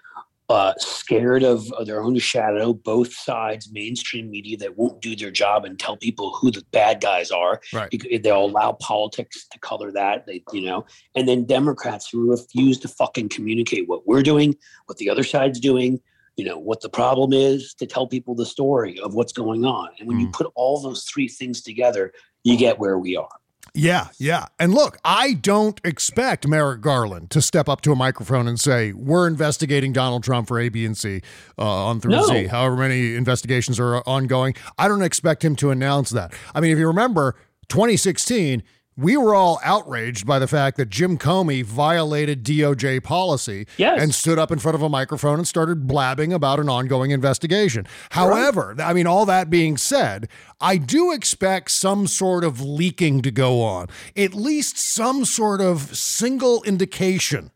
[0.51, 2.73] uh, scared of, of their own shadow.
[2.73, 7.01] Both sides, mainstream media that won't do their job and tell people who the bad
[7.01, 7.61] guys are.
[7.73, 7.89] Right.
[8.23, 10.25] They'll allow politics to color that.
[10.25, 10.85] They, you know,
[11.15, 15.59] and then Democrats who refuse to fucking communicate what we're doing, what the other side's
[15.59, 15.99] doing.
[16.37, 19.89] You know what the problem is to tell people the story of what's going on.
[19.99, 20.33] And when you Mm.
[20.33, 23.40] put all those three things together, you get where we are.
[23.73, 24.47] Yeah, yeah.
[24.59, 28.91] And look, I don't expect Merrick Garland to step up to a microphone and say,
[28.91, 31.21] We're investigating Donald Trump for A, B, and C
[31.57, 32.25] uh, on through No.
[32.25, 34.55] Z, however many investigations are ongoing.
[34.77, 36.33] I don't expect him to announce that.
[36.53, 37.35] I mean, if you remember
[37.69, 38.61] 2016,
[38.97, 44.01] we were all outraged by the fact that Jim Comey violated DOJ policy Yes.
[44.01, 47.87] and stood up in front of a microphone and started blabbing about an ongoing investigation.
[48.11, 50.27] However, I mean, all that being said,
[50.59, 55.95] I do expect some sort of leaking to go on, at least some sort of
[55.95, 57.51] single indication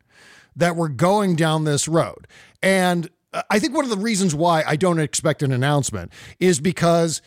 [0.55, 2.27] that we're going down this road.
[2.63, 6.61] And uh, I think one of the reasons why I don't expect an announcement is
[6.61, 7.21] because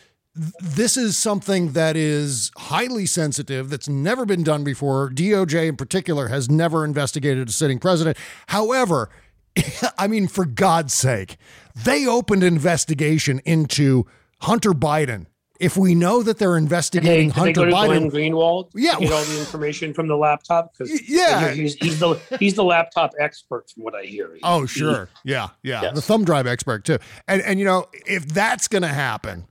[0.60, 5.10] this is something that is highly sensitive that's never been done before.
[5.10, 8.16] DOJ in particular has never investigated a sitting president.
[8.48, 9.10] However,
[9.98, 11.36] I mean, for God's sake,
[11.74, 14.06] they opened an investigation into
[14.42, 15.26] Hunter Biden.
[15.58, 18.70] If we know that they're Did they, investigating did they Hunter Biden, Glenn Greenwald?
[18.70, 18.96] to Yeah.
[19.00, 20.72] get all the information from the laptop.
[20.72, 21.50] Because yeah.
[21.50, 24.28] he's, he's the he's the laptop expert from what I hear.
[24.30, 25.08] Oh, he- Oh, he- sure.
[25.24, 25.82] Yeah, yeah.
[25.82, 25.94] Yes.
[25.96, 26.98] The thumb drive expert too.
[27.26, 29.46] And and you know, if that's going to happen,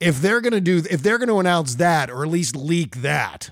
[0.00, 2.96] if they're going to do if they're going to announce that or at least leak
[2.96, 3.50] that,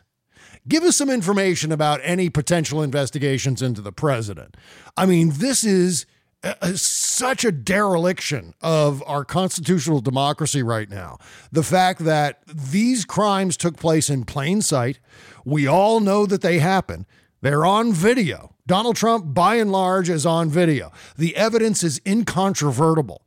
[0.67, 4.57] give us some information about any potential investigations into the president.
[4.97, 6.07] I mean, this is
[6.43, 11.19] a- a- such a dereliction of our constitutional democracy right now.
[11.53, 15.01] The fact that these crimes took place in plain sight,
[15.45, 17.07] we all know that they happen.
[17.41, 18.55] They're on video.
[18.67, 20.93] Donald Trump, by and large, is on video.
[21.17, 23.23] The evidence is incontrovertible.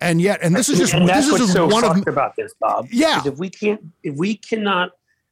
[0.00, 1.94] And yet, and this is just and that's this is what's just so one of
[1.96, 2.86] fucked about this, Bob.
[2.90, 3.22] Yeah.
[3.24, 4.90] if we can't, if we cannot,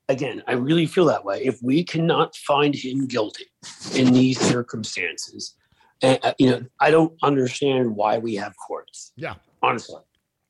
[0.09, 1.45] again, I really feel that way.
[1.45, 3.47] If we cannot find him guilty
[3.95, 5.55] in these circumstances,
[6.03, 9.13] and uh, you know, I don't understand why we have courts.
[9.17, 9.35] Yeah.
[9.63, 10.01] honestly.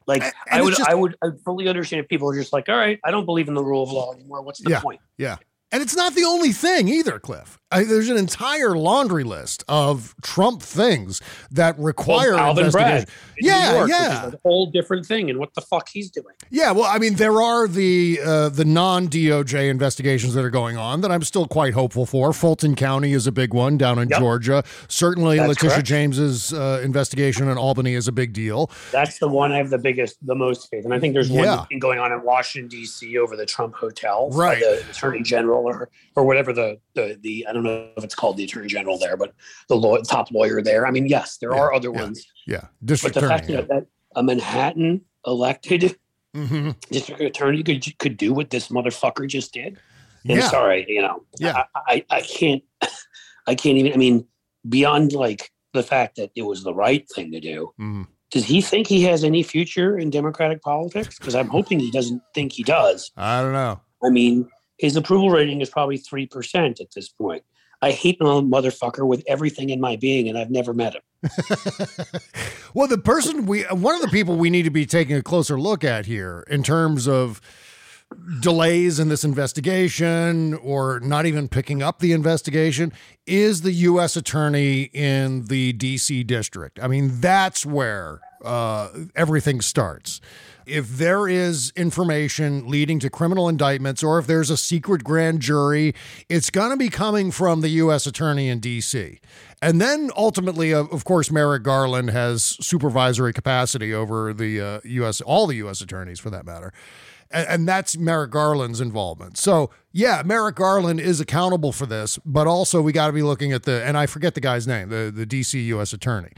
[0.07, 2.69] Like And- I would, just- I would, I fully understand if people are just like,
[2.69, 4.43] all right, I don't believe in the rule of law anymore.
[4.43, 4.81] What's the Yeah.
[4.81, 5.01] point?
[5.19, 5.37] Yeah.
[5.73, 7.59] And it's not the only thing either, Cliff.
[7.75, 13.35] I, there's an entire laundry list of Trump things that require Well, Alvin Bragg investigation.
[13.39, 14.27] in Yeah, York, yeah.
[14.29, 15.29] a whole different thing.
[15.31, 16.35] And what the fuck he's doing?
[16.51, 20.77] Yeah, well, I mean, there are the uh, the non DOJ investigations that are going
[20.77, 22.33] on that I'm still quite hopeful for.
[22.33, 24.19] Fulton County is a big one down in Yep.
[24.21, 24.65] Georgia.
[24.89, 25.87] Certainly, That's Letitia correct.
[25.89, 28.71] James's uh, investigation in Albany is a big deal.
[28.93, 30.85] That's the one I have the biggest, the most faith.
[30.85, 31.57] And I think there's Yeah.
[31.57, 33.19] one thing going on in Washington D.C.
[33.19, 34.61] over the Trump hotel, Right.
[34.61, 38.37] The Attorney General or or whatever the the, the I don't know if it's called
[38.37, 39.35] the Attorney General there, but
[39.69, 40.87] the law, top lawyer there.
[40.87, 42.01] I mean, yes, there Yeah, are other yeah.
[42.03, 43.67] ones, Yeah, but district the fact attorney.
[43.67, 45.97] that, that a Manhattan elected
[46.35, 49.79] hmm district attorney could could do what this motherfucker just did.
[50.29, 50.49] I'm Yeah.
[50.49, 51.65] sorry, you know, Yeah.
[51.75, 52.63] I, I I can't,
[53.47, 53.93] I can't even.
[53.93, 54.27] I mean,
[54.69, 57.73] beyond like the fact that it was the right thing to do.
[57.81, 58.07] Mhm.
[58.31, 61.19] Does he think he has any future in Democratic politics?
[61.19, 63.13] Because I'm hoping he doesn't think he does.
[63.17, 63.81] I don't know.
[64.03, 64.49] I mean,
[64.79, 67.45] his approval rating is probably 3% at this point.
[67.85, 71.03] I hate the motherfucker with everything in my being, and I've never met him.
[72.75, 75.61] well, the person we, one of the people we need to be taking a closer
[75.61, 77.43] look at here in terms of
[78.41, 82.91] delays in this investigation or not even picking up the investigation
[83.27, 84.17] is the U.S.
[84.17, 86.25] attorney in the D.C.
[86.25, 86.81] district.
[86.83, 90.23] I mean, that's where uh, everything starts.
[90.67, 95.95] If there is information leading to criminal indictments or if there's a secret grand jury,
[96.29, 98.07] it's going to be coming from the U.S.
[98.07, 99.21] attorney in D.C.
[99.63, 105.47] And then ultimately, of course, Merrick Garland has supervisory capacity over the uh, U.S., all
[105.47, 105.81] the U.S.
[105.81, 106.73] attorneys for that matter
[107.35, 109.37] and, and that's Merrick Garland's involvement.
[109.37, 113.53] So yeah, Merrick Garland is accountable for this, but also we got to be looking
[113.53, 115.93] at the and I forget the guy's name, the the DC U.S.
[115.93, 116.33] attorney.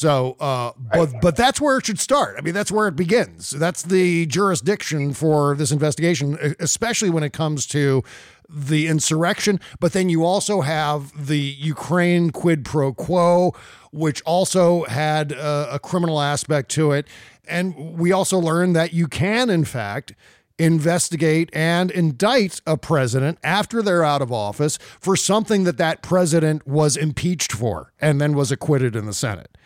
[0.00, 2.36] So, uh, but but that's where it should start.
[2.38, 3.50] I mean, that's where it begins.
[3.50, 8.02] That's the jurisdiction for this investigation, especially when it comes to
[8.48, 9.60] the insurrection.
[9.78, 13.52] But then you also have the Ukraine quid pro quo,
[13.92, 17.06] which also had uh, a criminal aspect to it.
[17.46, 20.14] And we also learned that you can, in fact,
[20.58, 26.66] investigate and indict a president after they're out of office for something that that president
[26.66, 29.58] was impeached for and then was acquitted in the Senate.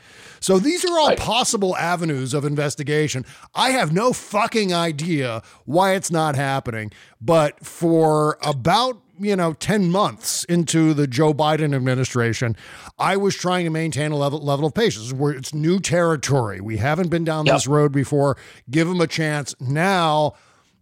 [0.44, 3.24] So these are all possible avenues of investigation.
[3.54, 9.90] I have no fucking idea why it's not happening, but for about you know, 10
[9.90, 12.56] months into the Joe Biden administration,
[12.98, 15.14] I was trying to maintain a level level of patience.
[15.14, 16.60] Where it's new territory.
[16.60, 17.54] We haven't been down Yep.
[17.54, 18.36] this road before.
[18.70, 19.54] Give them a chance.
[19.60, 20.34] Now,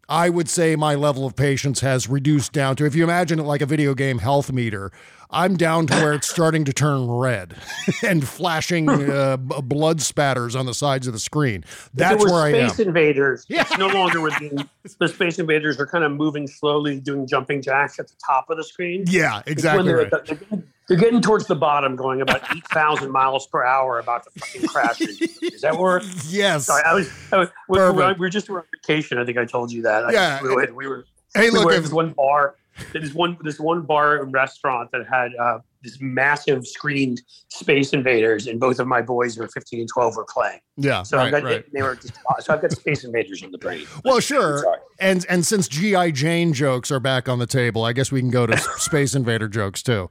[0.08, 3.44] I would say my level of patience has reduced down to if you imagine it
[3.44, 4.92] like a video game health meter,
[5.30, 7.56] I'm down to where it's starting to turn red
[8.02, 11.64] and flashing uh, blood spatters on the sides of the screen.
[11.94, 12.68] That's where I am.
[12.68, 13.46] Space Invaders.
[13.48, 17.62] It's no longer with the, the Space Invaders are kind of moving slowly, doing jumping
[17.62, 19.04] jacks at the top of the screen.
[19.06, 20.10] Yeah, exactly right.
[20.10, 24.24] they're, getting, they're getting towards the bottom, going about eight thousand miles per hour, about
[24.24, 25.00] to fucking crash.
[25.00, 26.00] Is that where?
[26.28, 26.66] Yes.
[26.66, 27.10] Sorry, I was.
[27.32, 29.18] I was we, we, were just on vacation.
[29.18, 30.04] I think I told you that.
[30.06, 30.42] I- Yeah.
[30.42, 30.68] we were.
[30.74, 32.56] We were Hey, we look, were at if- this one bar.
[32.92, 33.36] There's one.
[33.42, 38.78] This one bar and restaurant that had uh, this massive screened Space Invaders, and both
[38.80, 40.58] of my boys were 15 and 12 were playing.
[40.78, 41.64] Yeah, So right, I've got right.
[41.72, 43.86] they were just, so I've got Space Invaders on the brain.
[44.06, 44.64] Well, sure.
[44.98, 48.30] And and since GI Jane jokes are back on the table, I guess we can
[48.30, 50.08] go to Space Invader jokes too.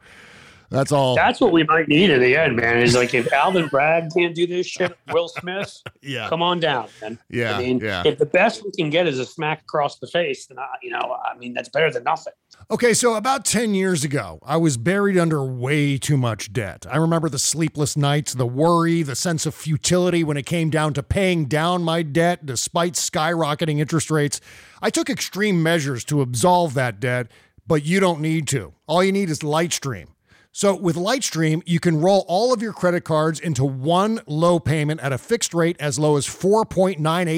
[0.72, 1.16] That's all.
[1.16, 2.78] That's what we might need in the end, man.
[2.78, 6.30] Is like if Alvin Bragg can't do this shit, Will Smith, yeah.
[6.30, 7.20] come on down, man.
[7.30, 8.04] Yeah, I mean, yeah.
[8.06, 10.90] if the best we can get is a smack across the face, then I, you
[10.90, 12.32] know, I mean, that's better than nothing.
[12.70, 16.86] Okay, so about 10 years ago, I was buried under way too much debt.
[16.90, 20.94] I remember the sleepless nights, the worry, the sense of futility when it came down
[20.94, 24.40] to paying down my debt despite skyrocketing interest rates.
[24.82, 27.30] I took extreme measures to absolve that debt,
[27.68, 28.74] but you don't need to.
[28.88, 30.08] All you need is Lightstream.
[30.54, 35.00] So with Lightstream, you can roll all of your credit cards into one low payment
[35.00, 36.98] at a fixed rate as low as 4.98%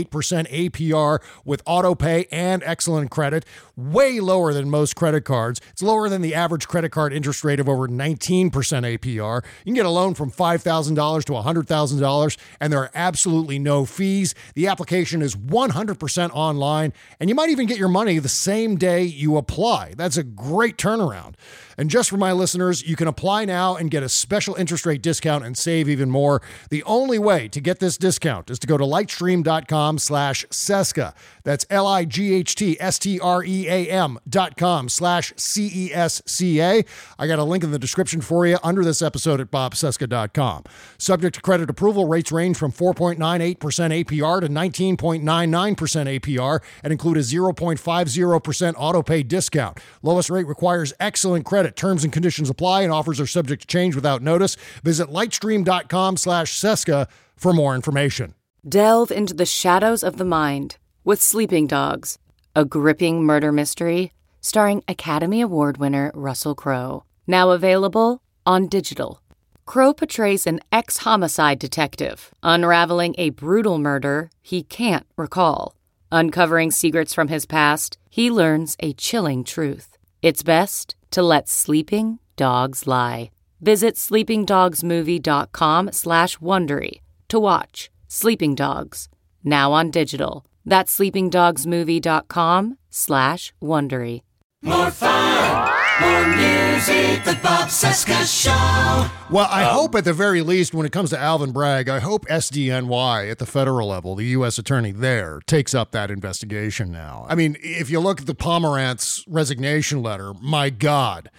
[0.10, 3.45] APR with auto pay and excellent credit,
[3.76, 5.62] way lower than most credit cards.
[5.73, 9.43] It's lower than the average credit card interest rate of over 19% APR.
[9.43, 14.34] You can get a loan from $5,000 to $100,000 and there are absolutely no fees.
[14.56, 19.04] The application is 100% online and you might even get your money the same day
[19.04, 19.93] you apply.
[19.97, 21.36] That's a great turnaround.
[21.77, 25.01] And just for my listeners, you can apply now and get a special interest rate
[25.01, 26.41] discount and save even more.
[26.69, 31.13] The only way to get this discount is to go to lightstream.com slash Cesca.
[31.43, 36.86] That's L-I-G-H-T-S-T-R-E-A-M dot com slash C-E-S-C-A.
[37.19, 40.63] I got a link in the description for you under this episode at bobcesca.com.
[40.97, 47.21] Subject to credit approval, rates range from 4.98% APR to 19.99% APR and include a
[47.21, 49.79] 0.50% auto pay discount.
[50.01, 51.62] Lowest rate requires excellent credit.
[51.71, 54.56] Terms and conditions apply and offers are subject to change without notice.
[54.84, 58.36] Visit lightstream.com slash Cesca for more information.
[58.67, 62.17] Delve into the shadows of the mind with Sleeping Dogs,
[62.56, 67.04] a gripping murder mystery starring Academy Award winner Russell Crowe.
[67.26, 69.21] Now available on digital.
[69.65, 75.76] Crowe portrays an ex homicide detective unraveling a brutal murder he can't recall.
[76.12, 79.97] Uncovering secrets from his past, he learns a chilling truth.
[80.21, 83.30] It's best to let sleeping dogs lie.
[83.62, 86.99] Visit sleepingdogsmovie.com slash Wondery
[87.30, 89.10] to watch Sleeping Dogs,
[89.43, 90.45] now on digital.
[90.65, 94.21] That's sleepingdogsmovie.com slash Wondery.
[94.65, 97.26] More fun, more music.
[97.26, 99.12] The Bob Cesca Show.
[99.30, 102.26] Well, I hope at the very least, when it comes to Alvin Bragg, I hope
[102.28, 104.58] SDNY at the federal level, the U.S.
[104.58, 107.26] attorney there, takes up that investigation now.
[107.28, 111.30] I mean, if you look at the Pomerantz resignation letter, my God.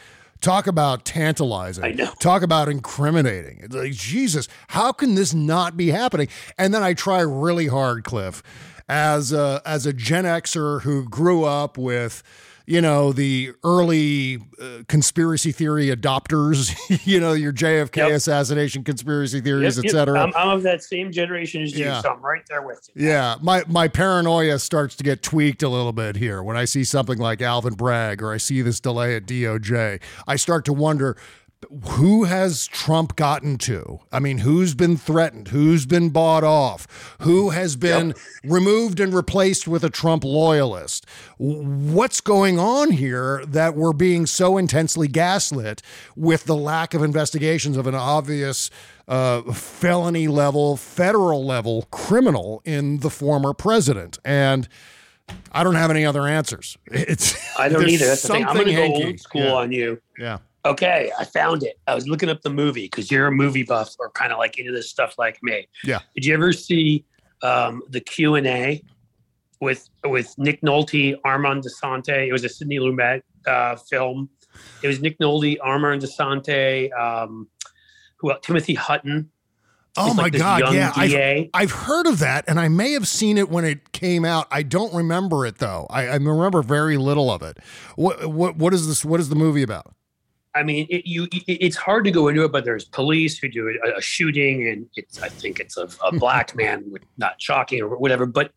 [0.43, 1.83] Talk about tantalizing.
[1.83, 2.13] I know.
[2.19, 3.61] Talk about incriminating.
[3.63, 6.29] It's like, Jesus, how can this not be happening?
[6.59, 8.43] And then I try really hard, Cliff,
[8.87, 12.23] as a, as a Gen Xer who grew up with,
[12.67, 16.75] you know, the early uh, conspiracy theory adopters,
[17.07, 18.11] you know, your JFK Yep.
[18.13, 19.93] assassination conspiracy theories, Yep, et yep.
[19.93, 20.21] cetera.
[20.23, 22.01] I'm, I'm of that same generation as you, Yeah.
[22.01, 23.07] so I'm right there with you.
[23.07, 26.85] Yeah, my my paranoia starts to get tweaked a little bit here when I see
[26.85, 30.01] something like Alvin Bragg or I see this delay at DOJ.
[30.27, 31.17] I start to wonder
[31.91, 34.01] who has Trump gotten to?
[34.13, 35.49] I mean, who's been threatened?
[35.49, 37.17] Who's been bought off?
[37.21, 41.07] Who has been removed and replaced with a Trump loyalist?
[41.39, 45.83] What's going on here that we're being so intensely gaslit
[46.17, 48.71] with the lack of investigations of an obvious
[49.07, 54.19] uh, felony level, federal level criminal in the former president?
[54.25, 54.69] And
[55.53, 56.77] I don't have any other answers.
[56.87, 58.07] It's I don't either.
[58.07, 58.45] That's the thing.
[58.47, 59.05] I'm going to go hanky.
[59.07, 59.53] old school Yeah.
[59.55, 60.01] on you.
[60.19, 60.39] Yeah.
[60.67, 61.79] Okay, I found it.
[61.87, 64.59] I was looking up the movie because you're a movie buff or kind of like
[64.59, 65.69] into this stuff like me.
[65.85, 66.01] Yeah.
[66.15, 67.05] Did you ever see
[67.43, 68.83] um, the Q and A
[69.61, 72.29] with with Nick Nolte, Armand Assante?
[72.29, 74.31] It was a Sidney Lumet uh, film.
[74.83, 77.49] It was Nick Nolte, Armand Assante, um,
[78.17, 78.41] who else?
[78.43, 79.31] Timothy Hutton.
[79.97, 80.93] Oh my like god, yeah.
[80.97, 84.49] I've, I've heard of that and I may have seen it when it came out.
[84.51, 85.87] I don't remember it though.
[85.89, 87.59] I, I remember very little of it.
[87.95, 89.95] What what what is this what is the movie about?
[90.55, 93.49] I mean, it, you it, it's hard to go into it, but there's police who
[93.49, 97.41] do a, a shooting, and it's I think it's a, a black man, with not
[97.41, 98.27] shocking or whatever.
[98.27, 98.53] But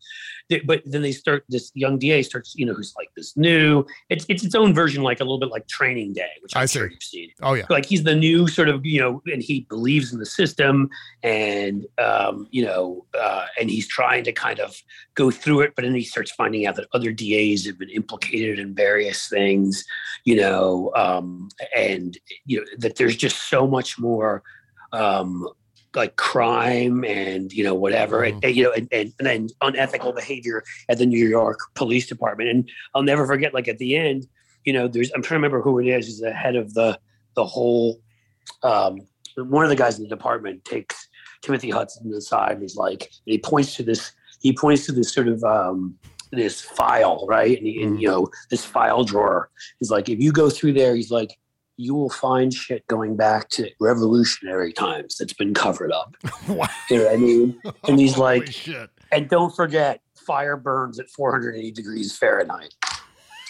[0.64, 3.84] but then they start this young DA starts, you know, who's like this new.
[4.08, 6.66] It's it's its own version, like a little bit like Training Day, which I'm I
[6.66, 6.94] sure see.
[6.94, 7.30] you've seen.
[7.42, 7.66] Oh yeah.
[7.68, 10.88] Like he's the new sort of you know, and he believes in the system,
[11.22, 14.80] and um, you know, uh, and he's trying to kind of
[15.14, 18.58] go through it, but then he starts finding out that other DAs have been implicated
[18.58, 19.84] in various things,
[20.24, 24.42] you know, um, and you know that there's just so much more
[24.92, 25.46] um,
[25.94, 30.12] like crime and you know whatever, and, and, you know, and, and, and then unethical
[30.12, 32.50] behavior at the New York Police Department.
[32.50, 34.26] And I'll never forget, like at the end,
[34.64, 36.08] you know, there's I'm trying to remember who it is.
[36.08, 36.98] Is the head of the
[37.34, 38.00] the whole.
[38.62, 41.08] Um, one of the guys in the department takes
[41.42, 44.12] Timothy Hutton aside and he's like, and he points to this.
[44.40, 45.96] He points to this sort of um,
[46.32, 47.56] this file, right?
[47.56, 49.50] And, he, and you know, this file drawer.
[49.78, 51.38] He's like, if you go through there, he's like,
[51.78, 56.14] you will find shit going back to revolutionary times that's been covered up.
[56.48, 56.66] Wow.
[56.90, 57.60] You know what I mean?
[57.86, 58.88] And he's like, shit.
[59.12, 62.74] and don't forget, fire burns at 480 degrees Fahrenheit.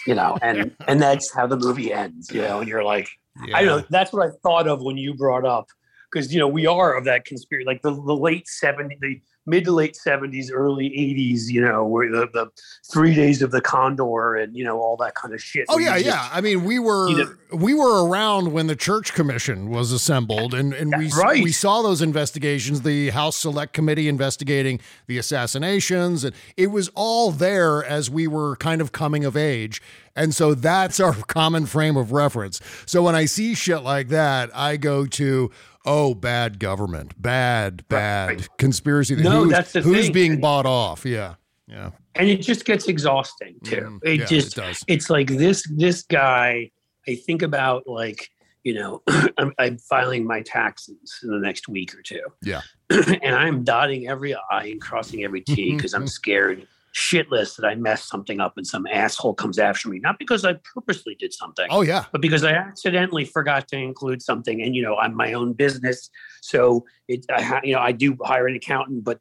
[0.05, 2.29] You know, and and that's how the movie ends.
[2.31, 3.07] You know, and you're like,
[3.53, 3.87] I don't know.
[3.89, 5.67] That's what I thought of when you brought up,
[6.11, 9.65] because you know we are of that conspiracy, like the, the late 70s, the mid
[9.65, 11.47] to late 70s, early 80s.
[11.47, 12.47] You know, where the the
[12.91, 15.65] three days of the Condor and you know all that kind of shit.
[15.69, 16.29] Oh yeah, just- yeah.
[16.31, 20.53] I mean, we were you know- we were around when the church commission was assembled,
[20.53, 21.43] and and we right.
[21.43, 22.81] we saw those investigations.
[22.81, 28.55] The House Select Committee investigating the assassinations, and it was all there as we were
[28.57, 29.81] kind of coming of age.
[30.15, 32.59] And so that's our common frame of reference.
[32.85, 35.51] So when I see shit like that, I go to.
[35.85, 39.15] Oh, bad government, bad, bad conspiracy.
[39.15, 40.13] No, who's, that's the who's thing.
[40.13, 41.05] being bought off.
[41.05, 41.35] Yeah,
[41.67, 41.91] yeah.
[42.15, 43.75] and it just gets exhausting too.
[43.77, 43.99] Mhm.
[44.03, 44.83] It Yeah, just it does.
[44.87, 46.71] it's like this this guy.
[47.07, 48.29] I think about like
[48.63, 49.01] you know
[49.37, 52.61] I'm, I'm filing my taxes in the next week or two, Yeah.
[52.89, 57.75] and I'm dotting every I and crossing every T because I'm scared shitless that I
[57.75, 59.99] messed something up and some asshole comes after me.
[59.99, 62.05] Not because I purposely did something, Oh yeah.
[62.11, 64.61] but because I accidentally forgot to include something.
[64.61, 66.09] And you know, I'm my own business,
[66.41, 69.19] so it I you know I do hire an accountant, but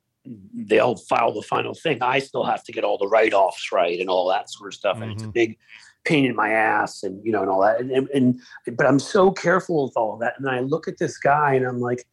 [0.55, 1.99] they'll file the final thing.
[2.03, 4.75] I still have to get all the write offs right and all that sort of
[4.75, 5.33] stuff, and it's a mm-hmm.
[5.33, 5.59] big
[6.05, 7.81] pain in my ass, and you know, and all that.
[7.81, 8.09] And, and,
[8.67, 10.35] and but I'm so careful with all of that.
[10.39, 12.05] And I look at this guy, and I'm like,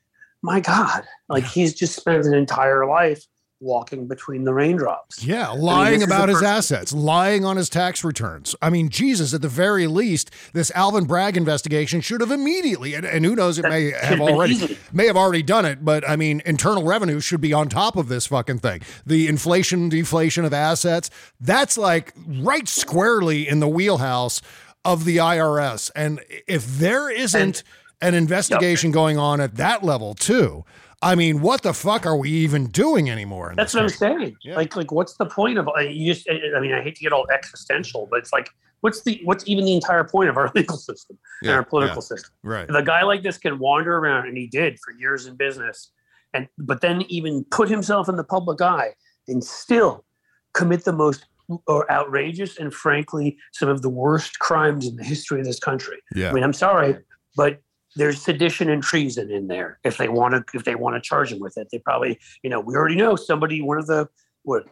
[0.41, 3.25] my God, like he's just spent an entire life
[3.59, 5.23] walking between the raindrops.
[5.23, 8.55] Yeah, I mean, lying about his assets, lying on his tax returns.
[8.61, 13.05] I mean, Jesus, at the very least, this Alvin Bragg investigation should have immediately, and,
[13.05, 14.77] and who knows, it may have have already, easy.
[14.91, 18.07] may have already done it, but I mean, internal revenue should be on top of
[18.07, 18.81] this fucking thing.
[19.05, 24.41] The inflation, deflation of assets, that's like right squarely in the wheelhouse
[24.83, 25.91] of the IRS.
[25.95, 27.63] And if there isn't
[28.01, 30.65] an investigation going on at that level too,
[31.05, 33.53] I mean, what the fuck are we even doing anymore?
[33.55, 34.37] That's what I'm saying.
[34.43, 34.55] Yeah.
[34.55, 35.69] Like, like, what's the point of?
[35.79, 38.49] You just, I mean, I hate to get all existential, but it's like,
[38.81, 42.07] what's the, what's even the entire point of our legal system and our political yeah.
[42.07, 42.31] system?
[42.41, 42.67] Right.
[42.67, 45.91] The guy like this can wander around, and he did for years in business,
[46.33, 48.95] and but then even put himself in the public eye
[49.27, 50.05] and still
[50.53, 51.27] commit the most
[51.67, 56.01] or outrageous and frankly some of the worst crimes in the history of this country.
[56.15, 56.31] Yeah.
[56.31, 56.97] I mean, I'm sorry,
[57.35, 57.61] but
[57.95, 59.79] there's sedition and treason in there.
[59.83, 62.49] If they want to, if they want to charge him with it, they probably, you
[62.49, 64.07] know, we already know somebody, one of the
[64.43, 64.65] what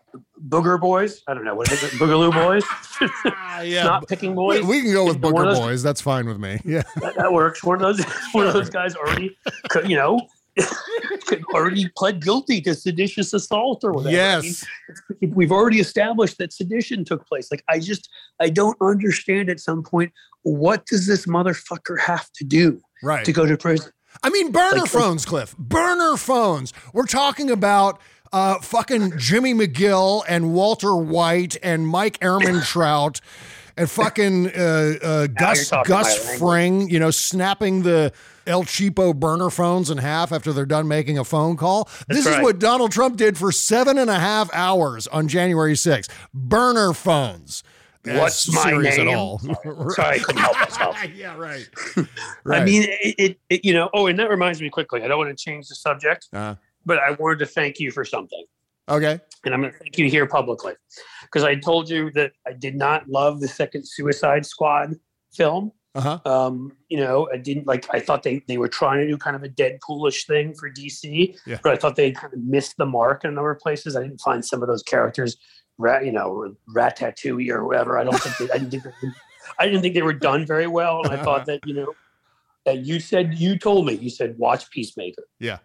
[0.50, 1.24] booger boys.
[1.28, 2.64] I don't know what is it, boogaloo boys,
[3.26, 3.84] ah, yeah.
[3.84, 4.64] not picking We, boys.
[4.64, 5.82] we can go with of those- Boys.
[5.84, 6.60] That's fine with me.
[6.66, 6.84] Yeah.
[7.02, 7.64] that, that works.
[7.64, 9.36] One of those, one of those guys already,
[9.70, 10.20] could, you know,
[11.26, 14.10] could already pled guilty to seditious assault or whatever.
[14.16, 14.66] I mean, Yes.
[15.32, 17.50] we've already established that sedition took place.
[17.50, 18.08] Like, I just,
[18.40, 20.12] I don't understand at some point
[20.44, 23.26] what does this motherfucker have to do Right.
[23.26, 23.91] to go to prison?
[24.24, 25.56] I mean, burner Like- phones, Cliff.
[25.58, 26.74] Burner phones.
[26.93, 27.99] We're talking about
[28.32, 33.20] uh, fucking Jimmy McGill and Walter White and Mike Ehrmantraut
[33.78, 36.89] and fucking uh, uh, Gus Gus Fring.
[36.89, 38.12] You know, snapping the
[38.47, 41.89] El Cheapo burner phones in half after they're done making a phone call.
[42.08, 46.10] this is what Donald Trump did for seven and a half hours on January 6th.
[46.34, 47.64] Burner phones.
[48.06, 49.08] What's my serious name?
[49.10, 49.39] At all.
[49.91, 50.97] Sorry, I couldn't help myself.
[51.16, 51.68] yeah, right.
[52.51, 55.04] I mean, it, it, it, you know, oh, and that reminds me quickly.
[55.04, 58.04] I don't want to change the subject, Uh, but I wanted to thank you for
[58.04, 58.43] something.
[58.89, 59.20] okay.
[59.45, 60.74] And I'm going to thank you here publicly
[61.24, 64.95] because I told you that I did not love the second Suicide Squad
[65.34, 65.72] film.
[65.95, 66.20] Uh-huh.
[66.26, 67.86] Um, you know, I didn't like.
[67.93, 71.38] I thought they they were trying to do kind of a Deadpoolish thing for DC,
[71.45, 71.60] Yeah.
[71.62, 73.95] but I thought they kind of missed the mark in a number of places.
[73.95, 75.38] I didn't find some of those characters,
[75.78, 77.98] rat, you know, Ratatouille or whatever.
[77.98, 79.10] I don't think they, I didn't think they,
[79.60, 81.02] I didn't think they were done very well.
[81.04, 81.58] And I thought uh-huh.
[81.60, 81.94] that you know
[82.66, 85.60] that you said you told me you said watch Peacemaker, Yeah.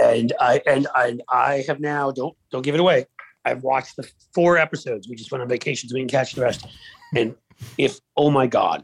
[0.00, 3.06] and I and I I have now don't don't give it away.
[3.44, 5.08] I've watched the four episodes.
[5.08, 6.66] We just went on vacation, so we can catch the rest.
[7.14, 7.34] And
[7.78, 8.82] if oh my god,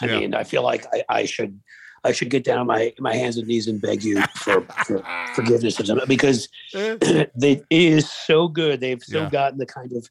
[0.00, 0.20] I Yeah.
[0.20, 1.60] mean, I feel like I, I should
[2.04, 5.02] I should get down on my my hands and knees and beg you for, for
[5.34, 8.80] forgiveness of something because they it is so good.
[8.80, 9.28] They've so Yeah.
[9.30, 10.08] gotten the kind of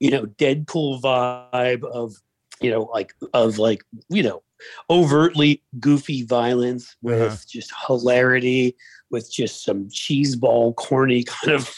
[0.00, 2.14] you know Deadpool vibe of
[2.60, 4.42] you know like of like you know
[4.88, 7.36] overtly goofy violence with Uh-huh.
[7.48, 8.74] just hilarity
[9.10, 11.70] with just some cheeseball corny kind of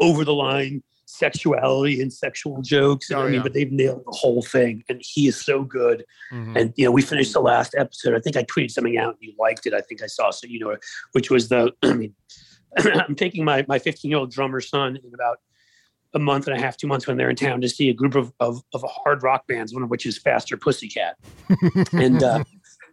[0.00, 0.82] over the line
[1.20, 3.10] sexuality and sexual jokes.
[3.10, 3.42] Oh, I mean, yeah.
[3.42, 6.04] but they've nailed the whole thing, and he is so good.
[6.32, 6.58] Mhm.
[6.58, 8.14] And you know, we finished the last episode.
[8.14, 9.10] I think I tweeted something out.
[9.10, 9.74] and You liked it.
[9.74, 10.46] I think I saw so.
[10.48, 10.76] You know,
[11.12, 11.72] which was the.
[11.82, 12.14] I mean,
[12.78, 15.38] I'm taking my my 15 year old drummer son in about
[16.12, 18.14] a month and a half, two months when they're in town to see a group
[18.16, 19.72] of of, of hard rock bands.
[19.72, 21.16] One of which is Faster Pussycat,
[21.92, 22.42] and uh,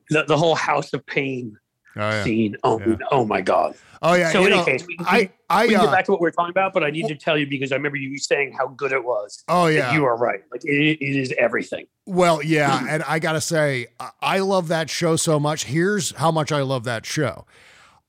[0.09, 1.57] the the whole House of Pain
[1.97, 2.23] Oh yeah.
[2.23, 2.55] scene.
[2.63, 2.95] Oh, Yeah.
[3.11, 3.75] oh my god.
[4.01, 4.31] Oh yeah.
[4.31, 6.11] So you in any case, we can, I I we can get uh, back to
[6.11, 8.17] what we are talking about, but I need to tell you because I remember you
[8.17, 9.43] saying how good it was.
[9.47, 9.93] oh yeah.
[9.93, 10.41] You are right.
[10.51, 11.87] Like it, it is everything.
[12.05, 13.87] Well, yeah, and I gotta say,
[14.21, 15.65] I love that show so much.
[15.65, 17.45] Here's how much I love that show.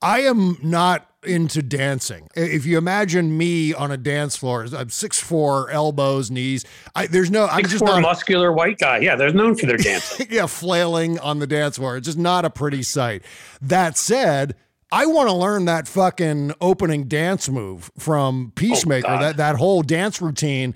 [0.01, 2.29] I am not into dancing.
[2.35, 6.65] If you imagine me on a dance floor, I'm six four, elbows, knees.
[6.95, 7.47] I, there's no.
[7.47, 8.03] I'm Six just four not.
[8.03, 8.99] muscular white guy.
[8.99, 10.27] Yeah, they're known for their dancing.
[10.31, 11.97] yeah, flailing on the dance floor.
[11.97, 13.23] It's just not a pretty sight.
[13.61, 14.55] That said,
[14.91, 19.23] I want to learn that fucking opening dance move from oh, Peacemaker, God.
[19.23, 20.75] that, that whole dance routine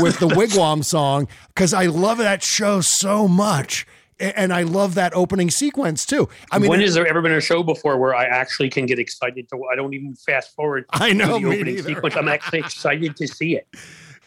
[0.00, 3.86] with the Wigwam song, because I love that show so much.
[4.20, 6.28] And I love that opening sequence too.
[6.50, 8.98] I mean, when has there ever been a show before where I actually can get
[8.98, 9.60] excited to?
[9.72, 10.84] I don't even fast forward.
[10.90, 11.88] I know, to the opening neither.
[11.88, 12.16] sequence.
[12.16, 13.66] I'm actually excited to see it.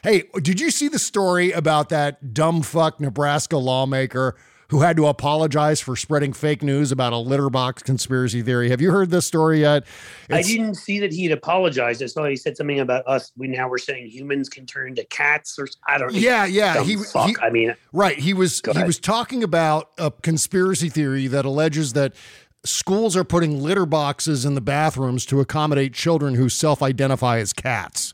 [0.04, 4.36] Hey, did you see the story about that dumb fuck Nebraska lawmaker
[4.70, 8.70] who had to apologize for spreading fake news about a litter box conspiracy theory?
[8.70, 9.86] Have you heard this story yet?
[10.30, 12.02] I didn't see that he had apologized.
[12.02, 13.32] I saw he said something about us.
[13.38, 16.14] We now we're saying humans can turn into cats, or I don't.
[16.14, 16.20] Know.
[16.20, 16.84] Yeah, yeah.
[16.84, 17.28] He, fuck.
[17.28, 18.18] he I mean, right.
[18.18, 22.14] He was he was talking about a conspiracy theory that alleges that
[22.64, 28.14] schools are putting litter boxes in the bathrooms to accommodate children who self-identify as cats.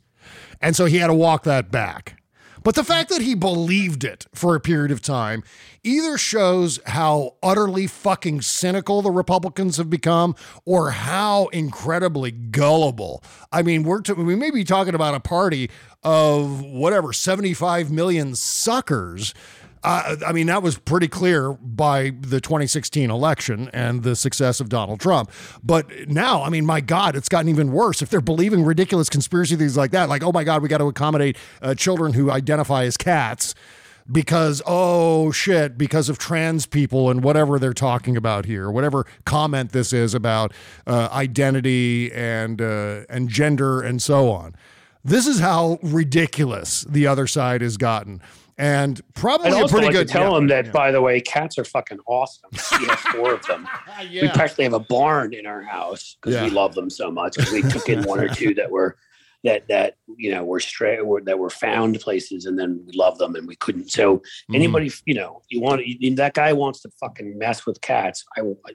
[0.60, 2.20] And so he had to walk that back.
[2.64, 5.43] But the fact that he believed it for a period of time
[5.84, 13.24] either shows how utterly fucking cynical the Republicans have become or how incredibly gullible.
[13.51, 15.72] I mean, we're t- we may be talking about a party
[16.03, 19.34] of whatever 75 million suckers.
[19.84, 24.69] Uh, I mean, that was pretty clear by the 2016 election and the success of
[24.69, 25.32] Donald Trump.
[25.63, 28.01] But now, I mean, my God, it's gotten even worse.
[28.01, 30.88] If they're believing ridiculous conspiracy theories like that, like, oh my God, we got to
[30.88, 33.55] accommodate uh, children who identify as cats
[34.11, 39.71] because, oh shit, because of trans people and whatever they're talking about here, whatever comment
[39.71, 40.53] this is about
[40.86, 44.55] uh, identity and, uh, and gender and so on.
[45.03, 48.21] This is how ridiculous the other side has gotten.
[48.62, 50.72] And probably I'd a pretty like good to tell yeah, him that, yeah.
[50.72, 52.51] by the way, cats are fucking awesome.
[52.80, 53.68] We have four of them.
[54.12, 56.43] We practically have a barn in our house because Yeah.
[56.43, 57.38] we love them so much.
[57.38, 58.97] 'cause we took in one or two that were
[59.43, 63.18] that that you know were stray were, that were found places, and then we love
[63.18, 63.89] them, and we couldn't.
[63.91, 64.55] So Mm-hmm.
[64.55, 68.24] anybody, you know, you want you, that guy wants to fucking mess with cats.
[68.38, 68.59] I will.
[68.68, 68.74] I,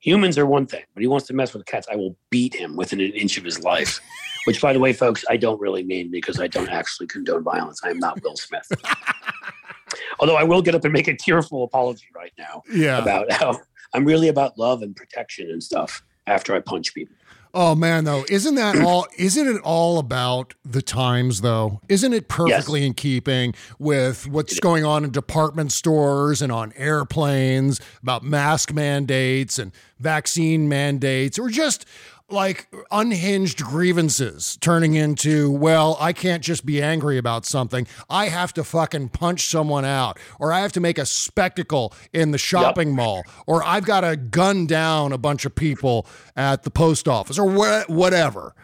[0.00, 1.86] humans are one thing, but he wants to mess with cats.
[1.90, 4.00] I will beat him within an inch of his life.
[4.44, 7.80] Which, by the way, folks, I don't really mean because I don't actually condone violence.
[7.84, 8.70] I am not Will Smith.
[10.20, 12.98] Although I will get up and make a tearful apology right now Yeah.
[12.98, 13.60] about how
[13.92, 17.14] I'm really about love and protection and stuff after I punch people.
[17.54, 19.06] Oh man, though, isn't that all?
[19.18, 21.82] Isn't it all about the times, though?
[21.90, 27.78] Isn't it perfectly in keeping with what's going on in department stores and on airplanes
[28.02, 31.84] about mask mandates and vaccine mandates, or just
[32.32, 37.86] like unhinged grievances turning into, well, I can't just be angry about something.
[38.08, 42.30] I have to fucking punch someone out, or I have to make a spectacle in
[42.30, 46.06] the shopping mall, or I've got to gun down a bunch of people
[46.36, 48.54] at the post office, or wha- whatever.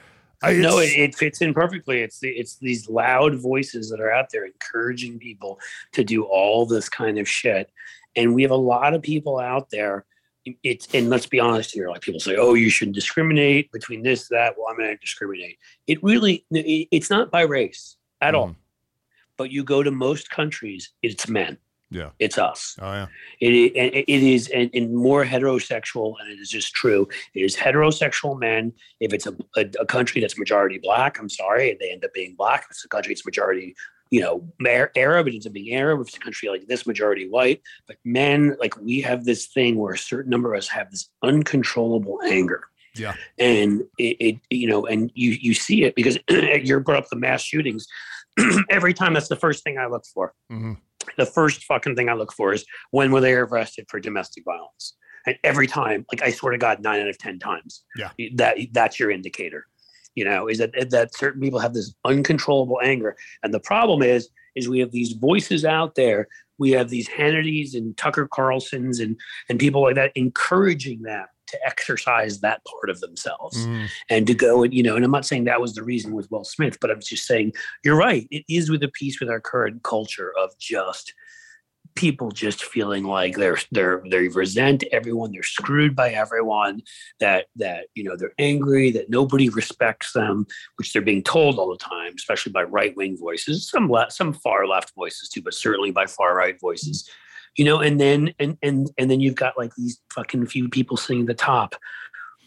[0.42, 2.00] I- no, it, it fits in perfectly.
[2.00, 5.58] It's the, it's these loud voices that are out there encouraging people
[5.92, 7.70] to do all this kind of shit,
[8.16, 10.04] and we have a lot of people out there.
[10.62, 11.88] It's and let's be honest here.
[11.88, 15.58] Like people say, "Oh, you shouldn't discriminate between this, that." Well, I'm going to discriminate.
[15.86, 18.48] It really, it's not by race at all.
[18.48, 18.60] Mm-hmm.
[19.36, 21.58] But you go to most countries, it's men.
[21.90, 22.10] Yeah.
[22.18, 22.76] It's us.
[22.80, 23.06] Oh yeah.
[23.40, 27.08] It, it, it is and, and more heterosexual, and it is just true.
[27.34, 28.72] It is heterosexual men.
[29.00, 32.34] If it's a, a, a country that's majority black, I'm sorry, they end up being
[32.36, 32.64] black.
[32.64, 33.74] If it's a country that's majority,
[34.10, 34.48] you know,
[34.96, 36.00] Arab, it ends up being Arab.
[36.00, 37.62] If it's a country like this, majority white.
[37.86, 41.08] But men, like we have this thing where a certain number of us have this
[41.22, 42.64] uncontrollable anger.
[42.94, 43.14] Yeah.
[43.38, 46.18] And it, it you know, and you you see it because
[46.62, 47.86] you're brought up the mass shootings.
[48.70, 50.74] Every time, that's the first thing I look for hmm
[51.16, 54.94] the first fucking thing I look for is when were they arrested for domestic violence?
[55.26, 58.10] And every time, like I swear to God, nine out of ten times, Yeah.
[58.36, 59.66] that that's your indicator.
[60.18, 64.28] You know, is that that certain people have this uncontrollable anger, and the problem is,
[64.56, 66.26] is we have these voices out there.
[66.58, 69.16] We have these Hannitys and Tucker Carlsons and
[69.48, 73.88] and people like that encouraging them to exercise that part of themselves Mhm.
[74.10, 76.30] and to go and you know and i'm not saying that was the reason with
[76.30, 77.52] will smith but i'm just saying
[77.84, 81.14] you're right it is with a piece with our current culture of just
[81.98, 86.80] people just feeling like they're they're they resent everyone they're screwed by everyone
[87.18, 90.46] that that you know they're angry that nobody respects them
[90.76, 94.64] which they're being told all the time especially by right-wing voices some left some far
[94.64, 97.10] left voices too but certainly by far right voices.
[97.56, 100.96] You know and then and and and then you've got like these fucking few people
[100.96, 101.74] sitting at the top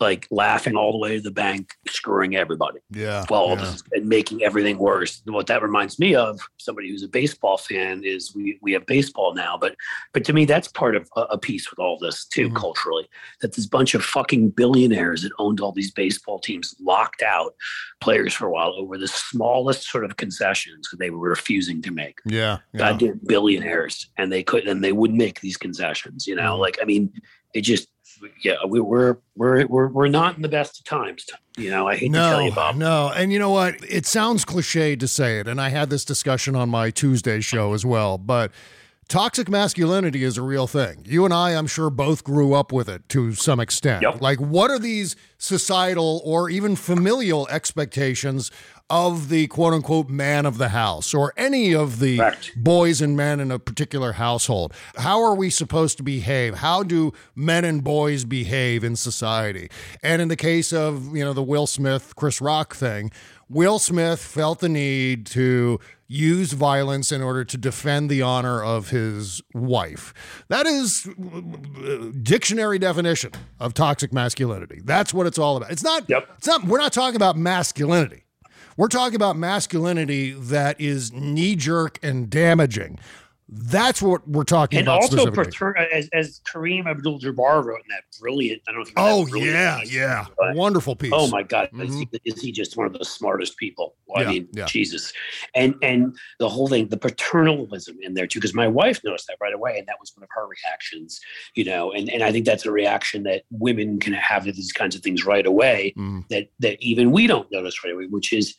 [0.02, 3.24] like laughing all the way to the bank screwing everybody Yeah.
[3.30, 3.56] well yeah.
[3.56, 8.04] this and making everything worse what that reminds me of somebody who's a baseball fan
[8.04, 9.76] is we we have baseball now but
[10.14, 12.56] but to me that's part of a, a piece with all this too Mhm.
[12.56, 13.08] culturally
[13.42, 17.54] that this bunch of fucking billionaires that owned all these baseball teams locked out
[18.02, 21.92] players for a while over the smallest sort of concessions that they were refusing to
[21.92, 22.58] make Yeah.
[22.74, 22.80] yeah.
[22.80, 26.60] goddamn billionaires and they couldn't and they wouldn't make these concessions you know Mhm.
[26.60, 27.12] like i mean
[27.54, 27.88] it just
[28.44, 31.26] yeah we, we're we're we're we're not in the best of times
[31.58, 33.76] you know i hate to tell you bob No, and you know what?
[33.88, 37.74] It sounds cliche to say it, and I had this discussion on my Tuesday show
[37.74, 38.52] as well, but
[39.08, 41.04] toxic masculinity is a real thing.
[41.06, 44.02] You and I, I'm sure, both grew up with it to some extent.
[44.04, 44.22] Yep.
[44.22, 48.52] Like, what are these societal or even familial expectations
[48.92, 52.52] of the quote unquote man of the house or any of the Correct.
[52.56, 54.74] boys and men in a particular household?
[54.98, 56.56] How are we supposed to behave?
[56.56, 59.70] How do men and boys behave in society?
[60.04, 63.12] And in the case of, you know, the Will Smith, Chris Rock thing,
[63.50, 68.90] Will Smith felt the need to use violence in order to defend the honor of
[68.90, 70.14] his wife.
[70.50, 73.32] That is uh, dictionary definition
[73.62, 74.82] of toxic masculinity.
[74.84, 75.72] That's what it's all about.
[75.72, 76.30] It's not Yep.
[76.38, 78.26] it's not we're not talking about masculinity.
[78.82, 82.98] We're talking about masculinity that is knee jerk and damaging.
[83.48, 87.90] That's what we're talking and about And also pater- as, as Kareem Abdul-Jabbar wrote in
[87.90, 90.26] that brilliant I don't know if you read oh yeah, piece, yeah,
[90.56, 91.12] wonderful piece.
[91.14, 91.70] Oh my God!
[91.80, 92.08] Is, Mhm.
[92.12, 93.94] he, is he just one of the smartest people?
[94.08, 94.66] Well, Yeah, I mean, yeah.
[94.66, 95.14] Jesus,
[95.54, 99.38] and and the whole thing, the paternalism in there too, because my wife noticed that
[99.40, 101.20] right away, and that was one of her reactions.
[101.54, 104.72] You know, and and I think that's a reaction that women can have to these
[104.72, 106.26] kinds of things right away Mm.
[106.30, 108.56] that that even we don't notice right away, which is,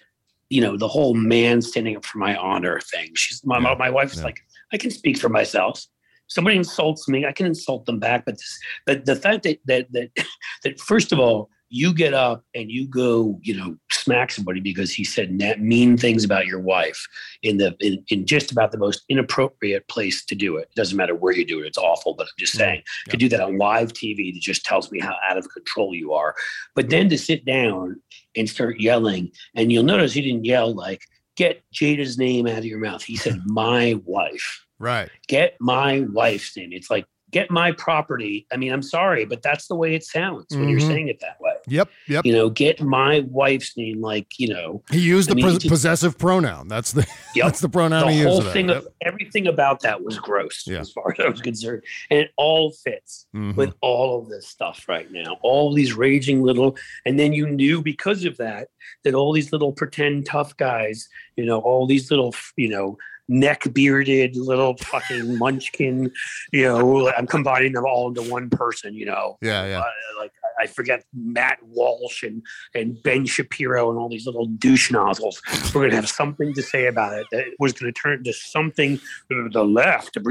[0.52, 3.10] you know, the whole man standing up for my honor thing.
[3.14, 4.24] She's my Yeah, my wife's yeah.
[4.24, 4.40] like,
[4.70, 5.82] I can speak for myself.
[6.26, 8.26] Somebody insults me, I can insult them back.
[8.26, 10.10] But this, but the fact that that that
[10.64, 14.92] that first of all, you get up and you go, you know, smack somebody because
[14.92, 17.02] he said mean things about your wife
[17.42, 20.68] in the in, in just about the most inappropriate place to do it.
[20.70, 22.12] It doesn't matter where you do it; it's awful.
[22.12, 25.14] But I'm just saying, to do that on live TV, that just tells me how
[25.26, 26.34] out of control you are.
[26.74, 28.02] But then to sit down
[28.36, 31.02] and start yelling, and you'll notice he didn't yell like
[31.36, 35.10] "Get Jada's name out of your mouth." He said, "My wife." Right.
[35.28, 36.72] get my wife's name.
[36.72, 38.46] It's like get my property.
[38.52, 40.86] I mean, I'm sorry, but that's the way it sounds when you're Mhm.
[40.86, 41.54] saying it that way.
[41.66, 41.88] Yep.
[42.08, 42.26] Yep.
[42.26, 46.18] You know, get my wife's name, like you know, He used I the mean, possessive
[46.18, 46.68] pronoun.
[46.68, 47.46] That's the Yep.
[47.46, 48.28] that's the pronoun the he used.
[48.28, 48.76] whole thing, Yep.
[48.78, 50.78] of, everything about that was gross Yeah.
[50.80, 53.56] as far as I was concerned, and it all fits Mhm.
[53.56, 55.38] with all of this stuff right now.
[55.42, 56.76] All these raging little,
[57.06, 58.68] and then you knew because of that
[59.04, 63.62] that all these little pretend tough guys, you know, all these little, you know, neck
[63.72, 66.10] bearded little fucking munchkin,
[66.52, 69.38] you know, I'm combining them all into one person, you know.
[69.40, 69.78] Yeah, yeah.
[69.80, 69.84] Uh,
[70.20, 72.42] like I forget Matt Walsh and
[72.74, 75.40] and Ben Shapiro and all these little douche nozzles.
[75.74, 78.98] We're gonna have something to say about it that was gonna turn into something
[79.30, 80.16] to the left.
[80.16, 80.22] You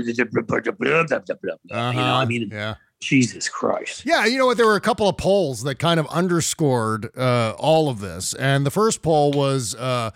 [1.72, 2.00] know, Uh-huh.
[2.00, 2.76] I mean, yeah.
[3.00, 4.06] Jesus Christ.
[4.06, 4.58] Yeah, you know what?
[4.58, 8.34] There were a couple of polls that kind of underscored uh, all of this.
[8.36, 10.12] And the first poll was uh,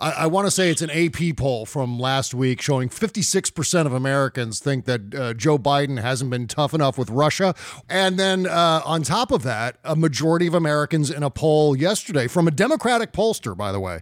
[0.00, 3.92] I, I want to say it's an AP poll from last week showing 56% of
[3.92, 7.54] Americans think that uh, Joe Biden hasn't been tough enough with Russia.
[7.88, 12.26] And then uh, on top of that, a majority of Americans in a poll yesterday
[12.26, 14.00] from a Democratic pollster, by the way.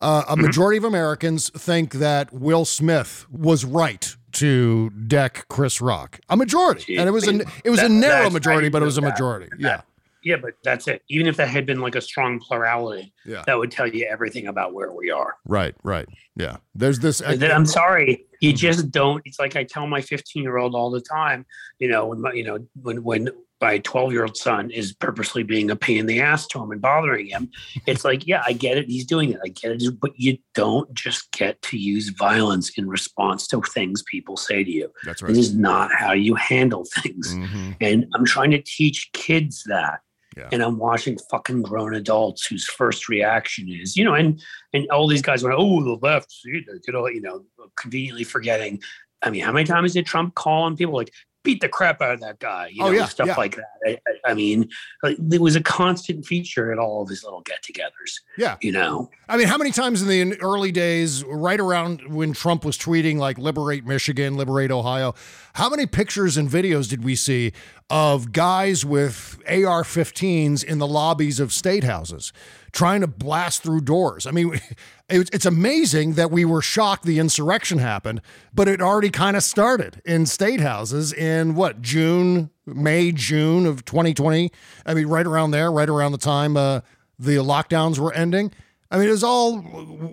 [0.00, 6.18] Uh, a majority of Americans think that Will Smith was right to deck Chris Rock.
[6.28, 9.00] A majority, and it was a it was a narrow majority, but it was a
[9.00, 9.14] with that.
[9.14, 9.48] majority.
[9.58, 9.82] Yeah,
[10.24, 11.02] Yeah, but that's it.
[11.08, 13.42] Even if that had been like a strong plurality, Yeah.
[13.46, 15.36] that would tell you everything about where we are.
[15.46, 16.08] right, right.
[16.36, 17.18] Yeah, there's this.
[17.18, 18.56] Then I'm sorry, you Mm-hmm.
[18.56, 19.20] just don't.
[19.26, 21.44] It's like I tell my 15 year old all the time.
[21.78, 23.28] You know, when my, you know when when
[23.60, 26.72] my 12 year old son is purposely being a pain in the ass to him
[26.72, 27.48] and bothering him.
[27.86, 28.86] It's like, yeah, I get it.
[28.88, 29.38] He's doing it.
[29.44, 30.00] I get it.
[30.00, 34.70] But you don't just get to use violence in response to things people say to
[34.70, 34.90] you.
[35.04, 35.28] That's right.
[35.28, 37.34] This is not how you handle things.
[37.36, 37.76] Mhm.
[37.80, 40.00] And I'm trying to teach kids that.
[40.36, 40.48] Yeah.
[40.52, 45.06] And I'm watching fucking grown adults whose first reaction is, you know, and and all
[45.06, 47.44] these guys went, oh, the left, you know, you know,
[47.76, 48.80] conveniently forgetting.
[49.22, 51.12] I mean, how many times did Trump call on people like
[51.42, 52.68] beat the crap out of that guy?
[52.72, 53.36] You Oh, know, yeah, stuff yeah.
[53.36, 54.00] like that.
[54.06, 54.68] I, I, mean,
[55.02, 58.20] like, it was a constant feature at all of his little get-togethers.
[58.38, 58.56] Yeah.
[58.60, 62.64] You know, I mean, how many times in the early days, right around when Trump
[62.64, 65.14] was tweeting like liberate Michigan, liberate Ohio,
[65.54, 67.52] how many pictures and videos did we see
[67.90, 72.32] of guys with AR 15s in the lobbies of state houses
[72.72, 74.26] trying to blast through doors?
[74.26, 74.60] I mean,
[75.08, 78.20] it's amazing that we were shocked the insurrection happened,
[78.52, 83.84] but it already kind of started in state houses in what, June, May, June of
[83.84, 84.50] 2020?
[84.86, 86.80] I mean, right around there, right around the time uh,
[87.18, 88.52] the lockdowns were ending.
[88.90, 89.64] I mean, it was all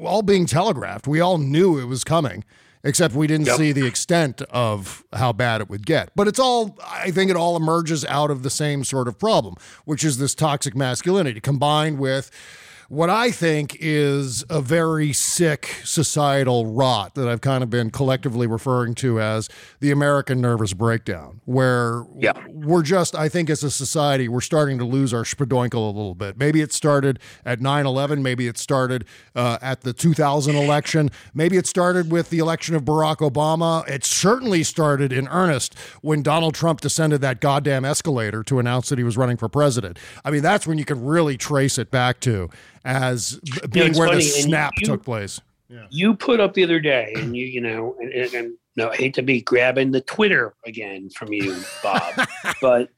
[0.06, 1.06] all being telegraphed.
[1.06, 2.46] We all knew it was coming,
[2.84, 3.58] except we didn't Yep.
[3.58, 6.10] see the extent of how bad it would get.
[6.16, 9.56] But it's all I think it all emerges out of the same sort of problem,
[9.86, 12.32] which is this toxic masculinity combined with
[12.90, 18.48] what I think is a very sick societal rot that I've kind of been collectively
[18.48, 19.48] referring to as
[19.80, 22.34] the American nervous breakdown, where Yeah.
[22.48, 26.16] we're just, I think, as a society, we're starting to lose our spadoinkle a little
[26.16, 26.38] bit.
[26.40, 28.24] Maybe it started at 9 11.
[28.24, 31.12] Maybe it started uh, at the 2000 election.
[31.34, 33.88] Maybe it started with the election of Barack Obama.
[33.88, 38.98] It certainly started in earnest when Donald Trump descended that goddamn escalator to announce that
[38.98, 40.00] he was running for president.
[40.26, 42.50] I mean, that's when you can really trace it back to
[42.86, 45.42] as b- being it's where the funny, and snap you- took place.
[45.90, 48.96] you put up the other day, and you, you know, and, and, and no, I
[48.96, 52.28] hate to be grabbing the Twitter again from you, Bob,
[52.62, 52.90] but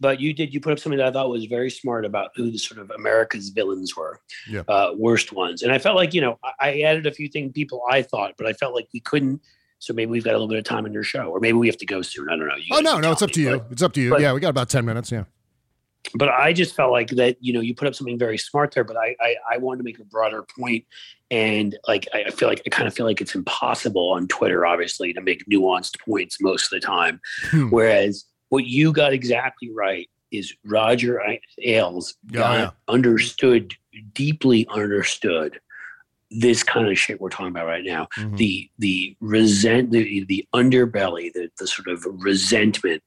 [0.00, 2.50] but you did you put up something that I thought was very smart about who
[2.50, 4.62] the sort of America's villains were, Yeah.
[4.68, 7.52] uh, worst ones, and I felt like you know I, I added a few things
[7.52, 9.40] people I thought, but I felt like we couldn't.
[9.80, 11.68] So maybe we've got a little bit of time in your show, or maybe we
[11.68, 12.28] have to go soon.
[12.28, 12.56] I don't know.
[12.56, 13.58] You Oh, no, no, it's tell up to you.
[13.60, 14.10] but- It's up to you.
[14.10, 15.12] but- yeah, we got about 10 minutes.
[15.12, 15.22] Yeah.
[16.14, 18.84] But I just felt like that, you know, you put up something very smart there,
[18.84, 20.84] but I, I, I wanted to make a broader point
[21.30, 25.12] And like, I feel like I kind of feel like it's impossible on Twitter, obviously,
[25.12, 27.20] to make nuanced points most of the time.
[27.50, 27.68] Hmm.
[27.68, 31.20] Whereas what you got exactly right is Roger
[31.62, 32.70] Ailes got yeah.
[32.88, 33.74] understood,
[34.14, 35.60] deeply understood
[36.30, 38.36] this kind of shit we're talking about right now Mhm.
[38.36, 43.02] the the resent the, the underbelly the, the sort of resentment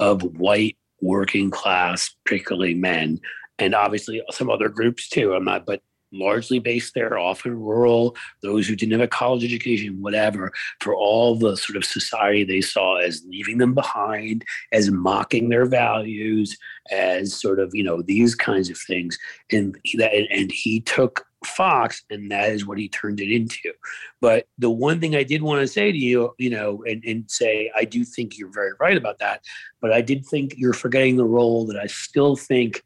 [0.00, 3.20] of white working class particularly men
[3.58, 5.34] and obviously some other groups too.
[5.34, 5.80] I'm not but
[6.14, 11.36] largely based there often rural those who didn't have a college education whatever for all
[11.36, 16.56] the sort of society they saw as leaving them behind as mocking their values
[16.90, 19.18] as sort of you know these kinds of things
[19.52, 23.72] and that, and he took Fox, and that is what he turned it into.
[24.20, 27.30] But the one thing I did want to say to you, you know, and, and
[27.30, 29.42] say, I do think you're very right about that.
[29.80, 32.82] But I did think you're forgetting the role that I still think,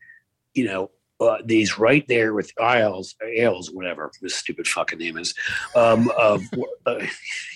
[0.54, 0.90] you know,
[1.20, 5.34] uh, he's right there with Isles, Ailes, whatever his stupid fucking name is.
[5.74, 6.42] Um, of,
[6.86, 7.04] uh,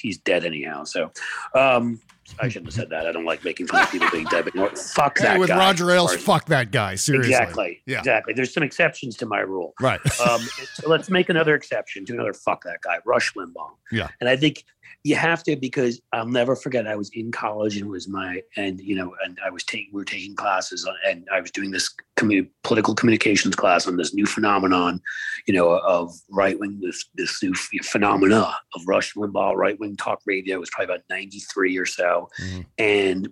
[0.01, 0.85] he's dead anyhow.
[0.85, 1.11] So
[1.55, 2.01] um,
[2.41, 3.07] I shouldn't have said that.
[3.07, 4.45] I don't like making fun of people being dead.
[4.45, 4.79] But you know what?
[4.79, 5.59] fuck Hey, that with guy.
[5.59, 6.95] Roger Ailes, fuck that guy.
[6.95, 7.33] Seriously.
[7.33, 7.83] Exactly.
[7.87, 7.99] Yeah.
[7.99, 8.35] Exactly.
[8.35, 9.75] There's some exceptions to my rule.
[9.81, 10.01] Right.
[10.21, 10.41] Um,
[10.75, 13.71] so let's make another exception to another fuck that guy, Rush Limbaugh.
[13.91, 14.09] Yeah.
[14.21, 14.65] And I think
[15.05, 16.87] you have to because I'll never forget.
[16.87, 19.91] I was in college and it was my and you know and I was taking
[19.93, 23.97] we were taking classes on, and I was doing this commu- political communications class on
[23.97, 25.01] this new phenomenon,
[25.47, 29.97] you know, of right wing this this new ph- phenomena of Rush Limbaugh right wing
[29.97, 30.57] talk radio.
[30.57, 32.67] It was probably about ninety three or so, Mhm.
[32.79, 33.29] and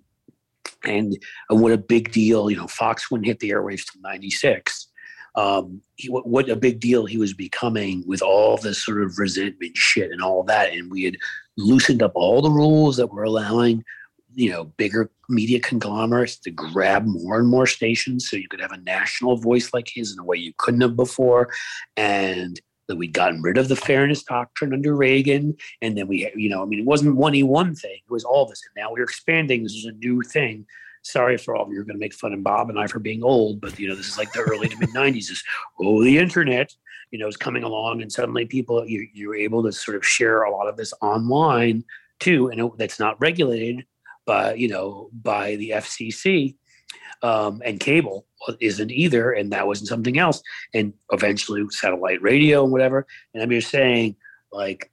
[0.85, 1.19] and
[1.51, 2.51] what a big deal.
[2.51, 4.89] You know, Fox wouldn't hit the airwaves till ninety six
[5.35, 9.19] um, he, what, what a big deal he was becoming with all this sort of
[9.19, 10.73] resentment shit and all that.
[10.73, 11.17] And we had
[11.57, 13.85] loosened up all the rules that were allowing,
[14.35, 18.73] you know, bigger media conglomerates to grab more and more stations so you could have
[18.73, 21.51] a national voice like his in a way you couldn't have before.
[21.97, 25.57] And that we'd gotten rid of the fairness doctrine under Reagan.
[25.81, 28.25] And then we, you know, I mean, it wasn't one e one thing, it was
[28.25, 28.61] all this.
[28.67, 29.63] And now we're expanding.
[29.63, 30.67] This is a new thing
[31.03, 32.87] sorry for all of you who are going to make fun of Bob and I
[32.87, 35.31] for being old, but you know, this is like the early to mid '90s.
[35.31, 35.43] Is
[35.81, 36.75] oh, the internet,
[37.11, 40.43] you know, is coming along, and suddenly people you, you're able to sort of share
[40.43, 41.85] a lot of this online
[42.19, 43.85] too, and it- that's not regulated
[44.27, 46.57] by you know by the FCC
[47.23, 48.27] um, and cable
[48.61, 50.43] isn't either, and that wasn't something else,
[50.75, 53.07] and eventually satellite radio and whatever.
[53.35, 54.17] And I'm just saying,
[54.53, 54.91] like,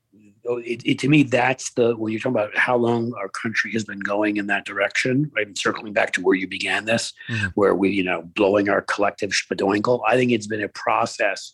[0.55, 3.83] it, it, to me, that's the when you're talking about how long our country has
[3.83, 5.29] been going in that direction.
[5.35, 7.51] Right, and circling back to where you began this, Mhm.
[7.55, 10.01] where we, you know, blowing our collective spadoinkle.
[10.07, 11.53] I think it's been a process.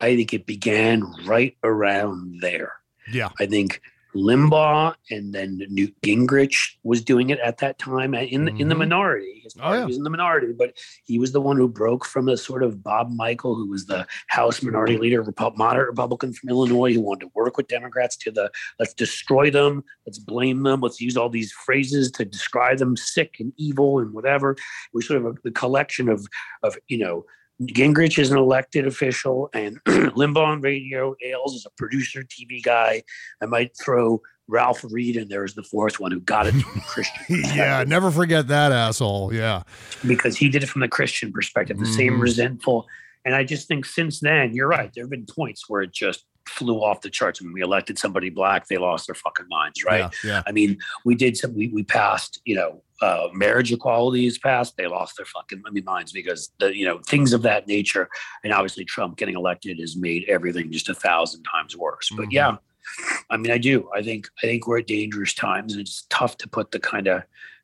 [0.00, 2.72] I think it began right around there.
[3.12, 3.28] Yeah.
[3.38, 3.80] I think
[4.14, 8.78] Limbaugh and then Newt Gingrich was doing it at that time in in the Mhm.
[8.78, 9.40] minority.
[9.42, 9.84] His Oh, yeah.
[9.86, 12.82] was in the minority, but he was the one who broke from a sort of
[12.82, 17.26] Bob Michel, who was the House Minority Leader, Repu- moderate Republican from Illinois, who wanted
[17.26, 21.28] to work with Democrats to the let's destroy them, let's blame them, let's use all
[21.30, 24.52] these phrases to describe them sick and evil and whatever.
[24.52, 24.58] It
[24.92, 26.26] was sort of a, the collection of
[26.62, 27.24] of you know
[27.68, 31.14] Gingrich is an elected official, and Limbaugh on radio.
[31.24, 33.02] Ailes is a producer, TV guy.
[33.42, 36.80] I might throw Ralph Reed in there as the fourth one who got it from
[36.82, 37.22] Christian
[37.56, 39.32] Yeah, never forget that asshole.
[39.32, 39.62] Yeah.
[40.06, 42.22] because he did it from the Christian perspective, the same Mhm.
[42.22, 42.86] resentful.
[43.24, 44.90] And I just think since then, you're right.
[44.92, 47.40] There have been points where it just flew off the charts.
[47.40, 50.12] When we elected somebody black, they lost their fucking minds, right?
[50.24, 50.30] Yeah.
[50.30, 50.42] yeah.
[50.44, 51.54] I mean, we did some.
[51.54, 54.76] We, we passed, you know, uh, marriage equality is passed.
[54.76, 58.08] They lost their fucking I mean, minds because the you know things of that nature.
[58.44, 62.08] And obviously, Trump getting elected has made everything just a thousand times worse.
[62.16, 62.32] But Mhm.
[62.32, 62.56] yeah,
[63.28, 63.90] I mean, I do.
[63.94, 67.08] I think I think we're at dangerous times, and it's tough to put the kind
[67.08, 67.22] of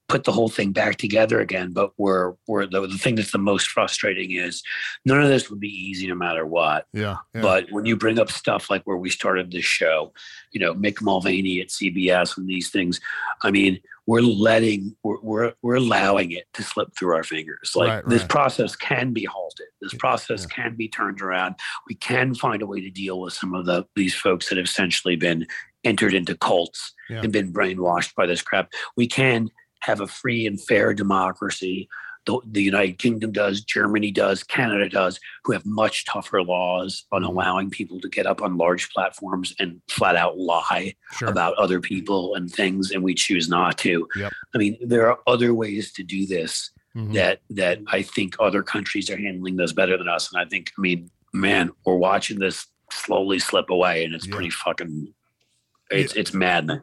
[0.08, 1.72] put the whole thing back together again.
[1.72, 4.62] But we're we're the, the thing that's the most frustrating is
[5.04, 6.86] none of this would be easy no matter what.
[6.92, 7.18] Yeah.
[7.34, 7.42] yeah.
[7.42, 10.12] But when you bring up stuff like where we started this show,
[10.52, 13.00] you know, Mick Mulvaney at CBS and these things,
[13.42, 17.72] I mean, we're letting, we're, we're, we're allowing it to slip through our fingers.
[17.76, 18.30] Like Right, this right.
[18.30, 19.66] process can be halted.
[19.82, 20.64] This process yeah.
[20.64, 21.56] can be turned around.
[21.86, 24.64] We can find a way to deal with some of the these folks that have
[24.64, 25.46] essentially been
[25.84, 27.20] entered into cults Yeah.
[27.20, 28.72] and been brainwashed by this crap.
[28.96, 29.50] We can
[29.80, 31.88] have a free and fair democracy.
[32.26, 37.22] The, the United Kingdom does, Germany does, Canada does, who have much tougher laws on
[37.24, 41.28] allowing people to get up on large platforms and flat out lie Sure.
[41.28, 44.06] about other people and things, and we choose not to.
[44.16, 44.32] Yep.
[44.54, 47.14] I mean, there are other ways to do this Mhm.
[47.14, 50.30] that that I think other countries are handling this better than us.
[50.32, 54.34] And I think, I mean, man, we're watching this slowly slip away, and it's Yeah.
[54.34, 55.14] pretty fucking.
[55.90, 56.82] It's it's maddening.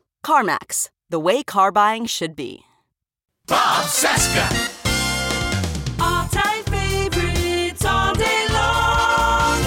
[0.25, 2.63] CarMax, the way car buying should be.
[3.47, 4.69] Bob Cesca.
[5.99, 9.61] All time favorites all day long.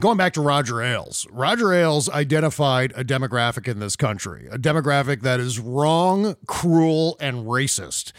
[0.00, 5.22] Going back to Roger Ailes, Roger Ailes identified a demographic in this country, a demographic
[5.22, 8.12] that is wrong, cruel, and racist.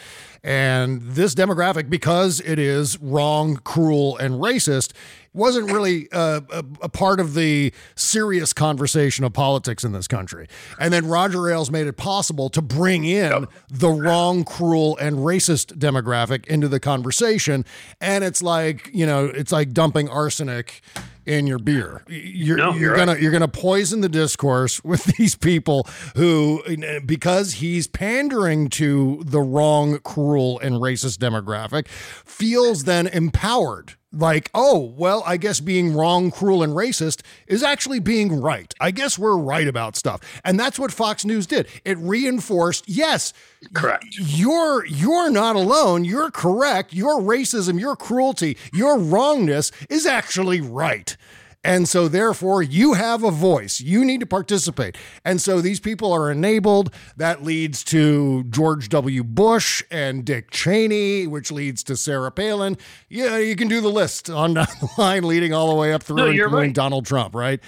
[0.44, 4.92] And this demographic, because it is wrong, cruel, and racist,
[5.34, 10.48] wasn't really uh, a, a part of the serious conversation of politics in this country.
[10.80, 15.78] And then Roger Ailes made it possible to bring in the wrong, cruel, and racist
[15.78, 17.66] demographic into the conversation.
[18.02, 20.82] And it's like, you know, it's like dumping arsenic
[21.26, 22.04] in your beer.
[22.08, 23.22] You're, No, you're you're gonna right.
[23.22, 26.64] you're gonna poison the discourse with these people who,
[27.06, 33.94] because he's pandering to the wrong, cruel, and racist demographic, feels then empowered.
[34.12, 38.74] Like, oh, well, I guess being wrong, cruel, and racist is actually being right.
[38.80, 40.22] I guess we're right about stuff.
[40.44, 41.68] And that's what Fox News did.
[41.86, 43.34] It reinforced, yes,
[43.74, 44.06] Correct.
[44.18, 46.06] you're you're not alone.
[46.06, 46.92] You're correct.
[46.92, 51.16] Your racism, your cruelty, your wrongness is actually right.
[51.62, 53.82] And so, therefore, you have a voice.
[53.82, 54.96] You need to participate.
[55.26, 56.94] And so, these people are enabled.
[57.18, 59.26] That leads to George W.
[59.26, 62.78] Bush and Dick Cheney, which leads to Sarah Palin.
[63.10, 66.02] Yeah, you can do the list on down the line, leading all the way up
[66.04, 66.74] through No, including right.
[66.74, 67.60] Donald Trump, right?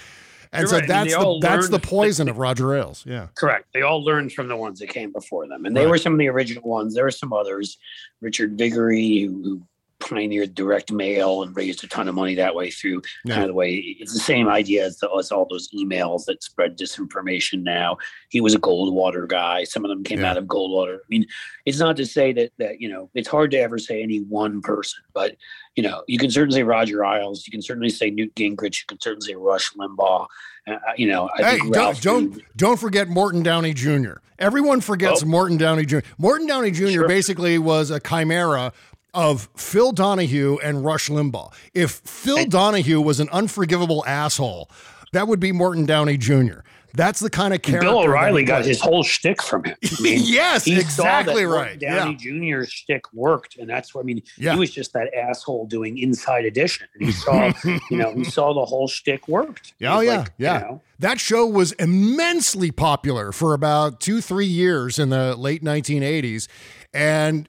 [0.54, 0.88] And You're so right.
[0.88, 3.04] That's they the that's the poison of Roger Ailes.
[3.06, 3.28] Yeah.
[3.36, 3.66] Correct.
[3.72, 5.90] They all learned from the ones that came before them, and they Right.
[5.90, 6.94] were some of the original ones.
[6.94, 7.78] There were some others,
[8.20, 9.62] Richard Viguerie, who, who
[10.02, 13.34] pioneered direct mail and raised a ton of money that way through Yeah.
[13.34, 16.42] kind of the way it's the same idea as, the, as all those emails that
[16.42, 17.96] spread disinformation now.
[18.28, 19.64] He was a Goldwater guy.
[19.64, 20.30] Some of them came Yeah.
[20.30, 20.96] out of Goldwater.
[20.96, 21.26] I mean,
[21.66, 24.60] it's not to say that that you know it's hard to ever say any one
[24.60, 25.36] person, but
[25.76, 27.46] you know you can certainly say Roger Ailes.
[27.46, 28.80] You can certainly say Newt Gingrich.
[28.80, 30.26] You can certainly say Rush Limbaugh.
[30.66, 34.14] Uh, you know, I Hey, think don't don't Reed- don't forget Morton Downey Jr.
[34.38, 35.26] Everyone forgets Oh.
[35.26, 35.98] Morton Downey Jr.
[36.18, 36.88] Morton Downey Jr.
[36.88, 37.08] Sure.
[37.08, 38.72] basically was a chimera
[39.14, 41.52] of Phil Donahue and Rush Limbaugh.
[41.74, 44.70] If Phil Donahue was an unforgivable asshole,
[45.12, 46.60] that would be Morton Downey Jr.
[46.94, 47.88] That's the kind of character.
[47.88, 49.76] Bill O'Reilly got his whole shtick from him.
[49.82, 51.78] I mean, Yes, exactly right.
[51.78, 54.22] Downey Jr.'s shtick worked, and that's what I mean.
[54.36, 54.52] Yeah.
[54.52, 58.52] He was just that asshole doing Inside Edition, and he saw, you know, he saw
[58.52, 59.74] the whole shtick worked.
[59.82, 60.58] Oh yeah, like, you yeah.
[60.58, 66.46] know, That show was immensely popular for about two, three years in the late 1980s.
[66.94, 67.48] And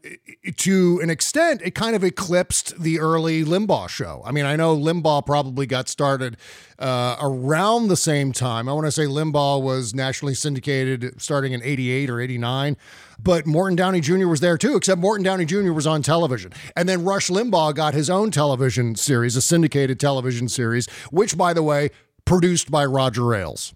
[0.56, 4.22] to an extent, it kind of eclipsed the early Limbaugh show.
[4.26, 6.38] I mean, I know Limbaugh probably got started
[6.80, 8.70] uh, around the same time.
[8.70, 12.78] I want to say Limbaugh was nationally syndicated starting in 88 or 89,
[13.22, 14.28] but Morton Downey Jr.
[14.28, 15.74] was there too, except Morton Downey Jr.
[15.74, 16.54] was on television.
[16.78, 21.52] And then Rush Limbaugh got his own television series, a syndicated television series, which, by
[21.52, 21.90] the way,
[22.24, 23.74] produced by Roger Ailes.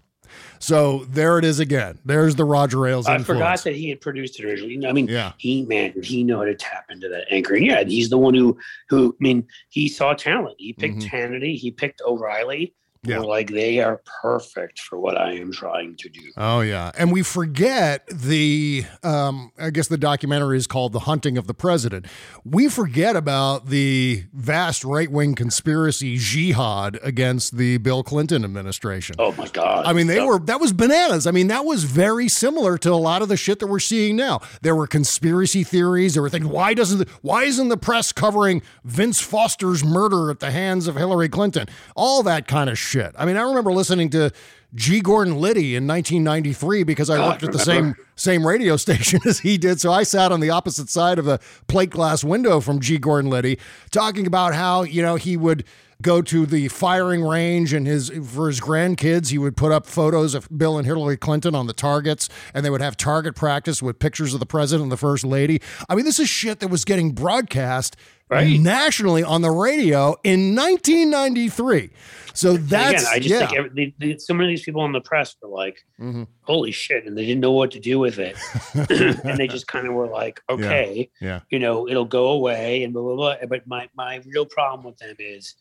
[0.60, 1.98] So there it is again.
[2.04, 3.38] There's the Roger Ailes I influence.
[3.40, 4.86] forgot that he had produced it originally.
[4.86, 5.32] I mean, Yeah.
[5.38, 7.64] he man, he know how to tap into that anchoring?
[7.64, 10.56] Yeah, he's the one who who I mean, he saw talent.
[10.58, 11.10] He picked Mhm.
[11.10, 12.74] Hannity, he picked O'Reilly.
[13.08, 13.16] Yeah.
[13.16, 13.22] Yeah.
[13.22, 16.20] like they are perfect for what I am trying to do.
[16.36, 18.84] Oh yeah, and we forget the.
[19.02, 22.06] Um, I guess the documentary is called "The Hunting of the President."
[22.44, 29.16] We forget about the vast right-wing conspiracy jihad against the Bill Clinton administration.
[29.18, 29.86] Oh my god!
[29.86, 31.26] I mean, they That- were that was bananas.
[31.26, 34.16] I mean, that was very similar to a lot of the shit that we're seeing
[34.16, 34.40] now.
[34.62, 36.14] There were conspiracy theories.
[36.14, 36.46] There were things.
[36.46, 40.96] Why doesn't the, why isn't the press covering Vince Foster's murder at the hands of
[40.96, 41.66] Hillary Clinton?
[41.96, 42.97] All that kind of shit.
[43.16, 44.32] I mean, I remember listening to
[44.74, 45.00] G.
[45.00, 49.40] Gordon Liddy in 1993 because I God, worked at the same same radio station as
[49.40, 49.80] he did.
[49.80, 52.98] So I sat on the opposite side of the plate glass window from G.
[52.98, 53.58] Gordon Liddy,
[53.90, 55.64] talking about how you know he would
[56.00, 60.32] go to the firing range and his for his grandkids he would put up photos
[60.32, 63.98] of Bill and Hillary Clinton on the targets and they would have target practice with
[63.98, 65.60] pictures of the president and the first lady.
[65.88, 67.96] I mean this is shit that was getting broadcast
[68.30, 68.60] Right.
[68.60, 71.88] nationally on the radio in 1993.
[72.34, 73.38] So that's again, I just yeah.
[73.46, 76.26] think every, they, they, so many of these people in the press were like, Mhm.
[76.42, 78.36] "Holy shit!" and they didn't know what to do with it,
[79.24, 81.40] and they just kind of were like, "Okay, yeah.
[81.50, 83.36] you know, it'll go away," and blah blah blah.
[83.48, 85.54] But my my real problem with them is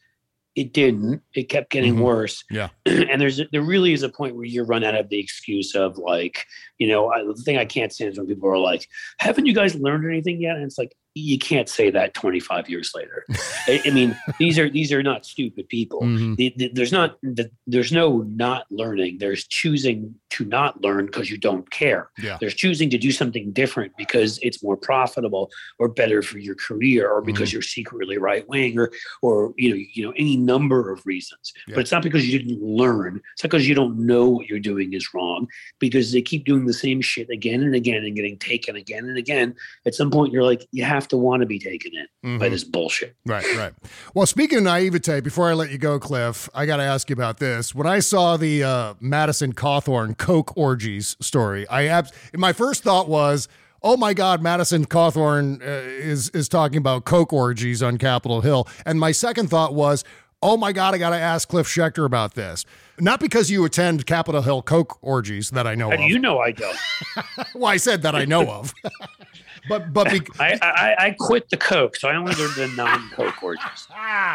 [0.57, 1.21] it didn't.
[1.35, 2.01] It kept getting Mhm.
[2.01, 2.43] worse.
[2.49, 2.69] Yeah.
[2.85, 5.97] and there's there really is a point where you run out of the excuse of
[5.99, 6.45] like,
[6.79, 8.87] you know, I, the thing I can't stand is when people are like,
[9.19, 12.91] "Haven't you guys learned anything yet?" And it's like you can't say that 25 years
[12.95, 13.25] later.
[13.67, 16.01] I, I mean, these are these are not stupid people.
[16.01, 16.35] Mhm.
[16.35, 19.17] The- the- there's not the, there's no not learning.
[19.19, 22.09] There's choosing to not learn because you don't care.
[22.21, 22.37] Yeah.
[22.39, 25.49] There's choosing to do something different because it's more profitable
[25.79, 27.25] or better for your career or Mm-hmm.
[27.27, 28.91] because you're secretly right wing or
[29.21, 31.53] or you know you know any number of reasons.
[31.67, 31.75] Yeah.
[31.75, 33.21] But it's not because you didn't learn.
[33.33, 35.47] It's not because you don't know what you're doing is wrong.
[35.79, 39.17] Because they keep doing the same shit again and again and getting taken again and
[39.17, 39.55] again.
[39.85, 41.91] At some point, you're like, you have to want to be taken
[42.23, 42.51] in by Mhm.
[42.51, 43.15] this bullshit.
[43.25, 43.73] Right, right.
[44.13, 47.13] Well, speaking of naivete, before I let you go, Cliff, I got to ask you
[47.13, 47.73] about this.
[47.75, 53.07] When I saw the uh, Madison Cawthorn Coke orgies story, I abs- my first thought
[53.09, 53.47] was,
[53.83, 58.67] "Oh my God, Madison Cawthorn uh, is is talking about Coke orgies on Capitol Hill,"
[58.85, 60.03] and my second thought was.
[60.39, 62.63] Oh my God, I got to ask Cliff Schecter about this.
[62.99, 66.01] Not because you attend Capitol Hill Coke orgies that I know How of.
[66.01, 66.77] you know I don't?
[67.55, 68.71] well, I said that I know of.
[69.69, 72.67] but but be- I, I I quit the coke, so I only go to the
[72.75, 73.87] non-coke orgies.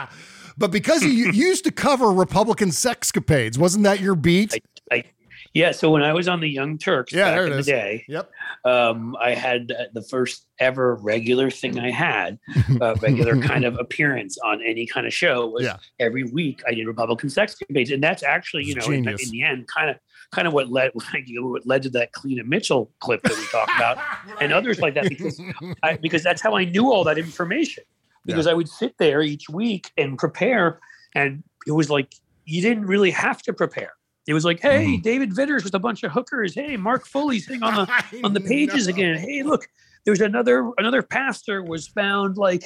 [0.59, 4.55] but because you, used to cover Republican sexcapades, wasn't that your beat?
[4.91, 5.05] I
[5.55, 5.73] yeah.
[5.73, 7.67] So when I was on the Young Turks Yeah, back in is.
[7.67, 8.31] the day, Yep.
[8.65, 12.39] um, I had the first ever regular thing I had,
[12.81, 15.77] uh, regular kind of appearance on any kind of show was Yeah.
[16.01, 19.67] every week I did Republican sexcapades, and that's actually you know in, in the end
[19.69, 19.97] kind of
[20.33, 23.99] kind of what led what led to that Cleta Mitchell clip that we talked about
[24.41, 25.41] and others like that because
[25.83, 27.85] I, because that's how I knew all that information
[28.25, 30.79] because I would sit there each week and prepare,
[31.15, 32.15] and it was like
[32.45, 33.93] you didn't really have to prepare.
[34.27, 35.03] It was like, hey, Mm-hmm.
[35.03, 36.55] David Vitter's with a bunch of hookers.
[36.55, 39.19] Hey, Mark Foley's sitting on the on the pages again.
[39.19, 39.69] Hey, look,
[40.05, 42.63] there's another another pastor was found like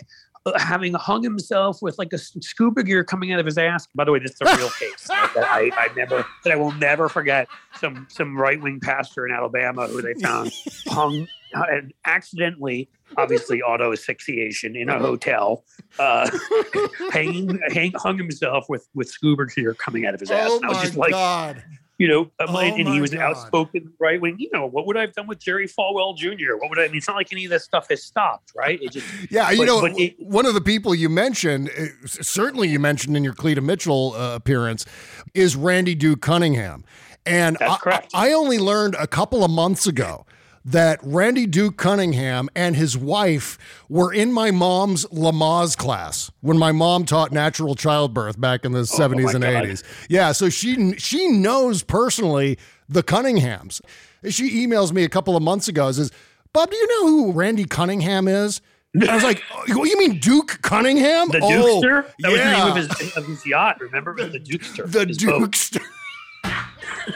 [0.56, 3.86] having hung himself with like a scuba gear coming out of his ass.
[3.94, 6.72] By the way, this is a real case that I, I never that I will
[6.72, 7.48] never forget.
[7.80, 10.52] Some some right wing pastor in Alabama who they found
[10.88, 15.64] hung uh, and accidentally, obviously, auto asphyxiation in a hotel,
[15.98, 16.28] uh,
[17.12, 20.48] hanging, hang, hung himself with with scuba gear coming out of his ass.
[20.50, 21.64] Oh And I was my just like, God.
[21.98, 23.20] You know, um, Oh and, and he was God.
[23.22, 24.36] outspoken right wing.
[24.38, 26.56] You know, what would I have done with Jerry Falwell Jr.?
[26.58, 26.84] What would I?
[26.84, 28.78] I mean, it's not like any of this stuff has stopped, right?
[28.82, 31.86] It just Yeah, you but- know, but it- one of the people you mentioned, uh,
[32.06, 34.84] certainly you mentioned in your Cleta Mitchell uh, appearance,
[35.34, 36.84] is Randy Duke Cunningham.
[37.24, 38.10] And That's I, correct.
[38.14, 40.26] I only learned a couple of months ago
[40.68, 43.56] that Randy Duke Cunningham and his wife
[43.88, 48.80] were in my mom's Lamaze class when my mom taught natural childbirth back in the
[48.80, 49.64] 70s and Oh God.
[49.64, 49.84] 80s.
[50.08, 52.58] Yeah, so she she knows personally
[52.88, 53.80] the Cunninghams.
[54.28, 56.10] She emails me a couple of months ago and says,
[56.52, 58.60] "Bob, do you know who Randy Cunningham is?"
[59.08, 61.28] I was like, oh, "You mean Duke Cunningham?
[61.28, 61.48] the Oh,
[61.80, 62.10] Dukester.
[62.20, 62.58] That was the yeah.
[62.58, 63.80] name of his of his yacht.
[63.80, 64.90] Remember the Dukester.
[64.90, 65.06] the.
[65.06, 65.80] Dukester."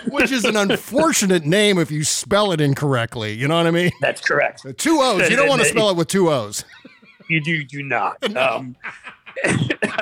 [0.09, 3.33] Which is an unfortunate name if you spell it incorrectly.
[3.33, 3.91] You know what I mean?
[4.01, 4.65] That's correct.
[4.79, 5.29] Two O's.
[5.29, 6.65] You don't want to spell it with two O's.
[7.29, 8.17] You do do not.
[8.37, 8.77] Um,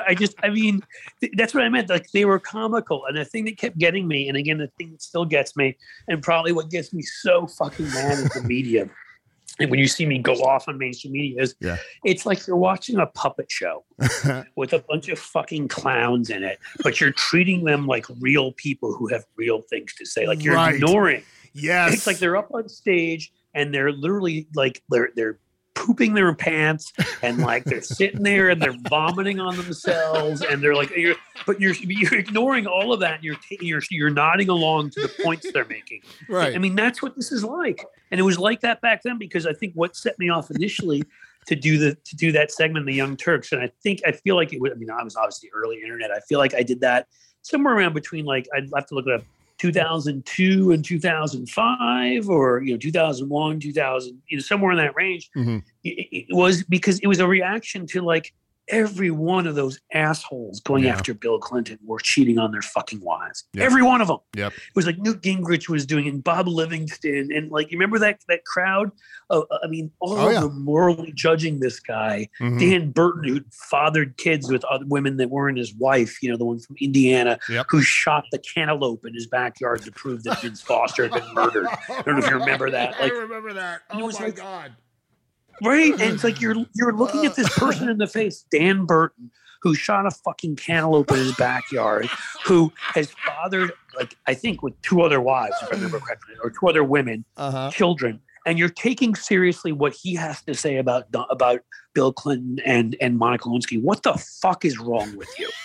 [0.07, 0.81] I just, I mean,
[1.21, 1.89] th- that's what I meant.
[1.89, 4.91] Like they were comical, and the thing that kept getting me, and again, the thing
[4.91, 5.77] that still gets me,
[6.07, 8.89] and probably what gets me so fucking mad is the media.
[9.59, 11.77] And when you see me go off on mainstream media, is Yeah.
[12.05, 13.83] it's like you're watching a puppet show
[14.55, 18.93] with a bunch of fucking clowns in it, but you're treating them like real people
[18.93, 20.27] who have real things to say.
[20.27, 20.75] Like you're Right.
[20.75, 21.23] ignoring.
[21.53, 21.93] Yes.
[21.93, 25.39] It's like they're up on stage and they're literally like they're they're
[25.79, 26.91] pooping their pants
[27.23, 31.15] and like they're sitting there and they're vomiting on themselves and they're like you're
[31.45, 35.23] but you're you're ignoring all of that and you're you're you're nodding along to the
[35.23, 36.01] points they're making.
[36.27, 36.53] Right.
[36.53, 37.85] I mean that's what this is like.
[38.11, 41.03] And it was like that back then because I think what set me off initially
[41.45, 44.35] to do the to do that segment the Young Turks and I think I feel
[44.35, 46.11] like it was I mean I was obviously early internet.
[46.11, 47.07] I feel like I did that
[47.41, 49.23] somewhere around between like I'd have to look it up
[49.59, 55.63] 2002 and 2005 or you know 2001 2000 you know somewhere in that range Mhm.
[55.83, 58.33] it, it was because it was a reaction to like
[58.69, 60.93] every one of those assholes going Yeah.
[60.93, 63.65] after bill clinton were cheating on their fucking wives Yep.
[63.65, 64.53] every one of them Yep.
[64.53, 67.99] it was like Newt Gingrich was doing it, and Bob Livingston, and like you remember
[67.99, 68.91] that that crowd.
[69.31, 70.39] Uh, I mean, all Oh, of yeah.
[70.41, 72.59] them morally judging this guy, Mhm.
[72.59, 76.21] Dan Burton, who fathered kids with other women that weren't his wife.
[76.23, 77.67] You know, the one from Indiana Yep.
[77.69, 81.67] who shot the cantaloupe in his backyard to prove that Vince Foster had been murdered.
[81.89, 82.99] I don't know if you remember that.
[82.99, 83.81] Like, I remember that.
[83.91, 84.71] Oh my like- god.
[85.63, 85.91] Right?
[85.93, 89.31] And it's like you're you're looking at this person in the face, Dan Burton,
[89.61, 92.09] who shot a fucking cantaloupe in his backyard,
[92.45, 96.49] who has fathered like I think with two other wives, if I remember correctly, or
[96.51, 97.69] two other women, Uh-huh.
[97.71, 101.61] children, and you're taking seriously what he has to say about about
[101.93, 103.81] Bill Clinton and and Monica Lewinsky.
[103.81, 105.49] What the fuck is wrong with you?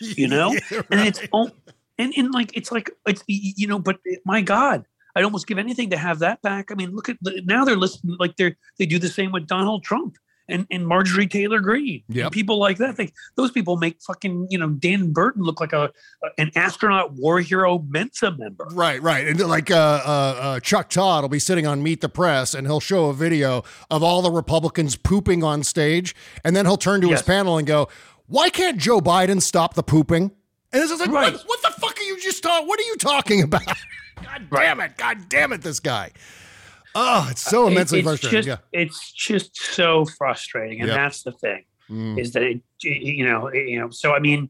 [0.00, 0.52] You know?
[0.70, 1.50] Yeah, and it's right.
[1.96, 4.84] and, and like it's like it's you know but my god
[5.16, 7.76] i'd almost give anything to have that back i mean look at the, now they're
[7.76, 10.16] listening like they're they do the same with donald trump
[10.48, 12.32] and, and marjorie taylor greene Yep.
[12.32, 15.92] people like that they, those people make fucking you know dan burton look like a
[16.38, 19.26] an astronaut war hero mensa member Right, right.
[19.28, 20.08] And like uh, uh,
[20.40, 23.62] uh, Chuck Todd will be sitting on Meet the Press and he'll show a video
[23.90, 26.14] of all the Republicans pooping on stage.
[26.44, 27.88] And then he'll turn to his panel and go,
[28.26, 30.30] Why can't Joe Biden stop the pooping?
[30.72, 31.32] And it's like, Right.
[31.32, 31.89] what, what the fuck
[32.20, 32.66] just talking?
[32.68, 33.64] What are you talking about?
[34.22, 34.96] God damn it.
[34.96, 36.10] God damn it, this guy.
[36.94, 38.42] Oh, it's so immensely it's frustrating.
[38.42, 38.80] just, yeah.
[38.80, 40.96] it's just so frustrating and Yep.
[40.96, 42.20] that's the thing Mm.
[42.20, 44.48] is that it, you know you know so i mean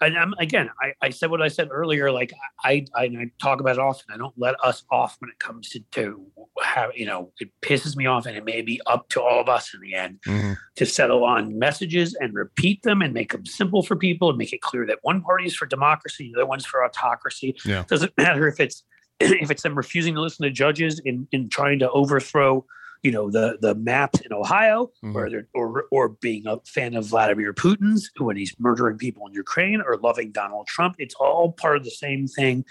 [0.00, 2.32] and I'm, again I, I said what i said earlier like
[2.64, 5.68] I, I i talk about it often i don't let us off when it comes
[5.70, 6.24] to to
[6.62, 9.48] have you know it pisses me off and it may be up to all of
[9.48, 10.56] us in the end Mhm.
[10.76, 14.52] to settle on messages and repeat them and make them simple for people and make
[14.52, 17.84] it clear that one party is for democracy the other one's for autocracy Yeah.
[17.88, 18.84] doesn't matter if it's
[19.20, 22.64] if it's them refusing to listen to judges in in trying to overthrow
[23.02, 25.14] you know the the maps in Ohio, Mhm.
[25.14, 29.80] or or or being a fan of Vladimir Putin's when he's murdering people in Ukraine,
[29.80, 30.96] or loving Donald Trump.
[30.98, 32.64] It's all part of the same thing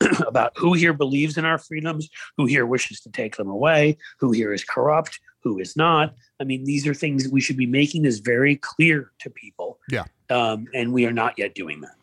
[0.26, 4.32] about who here believes in our freedoms, who here wishes to take them away, who
[4.32, 6.14] here is corrupt, who is not.
[6.40, 9.78] I mean, these are things we should be making this very clear to people.
[9.90, 10.04] Yeah.
[10.30, 11.96] Um, and we are not yet doing that.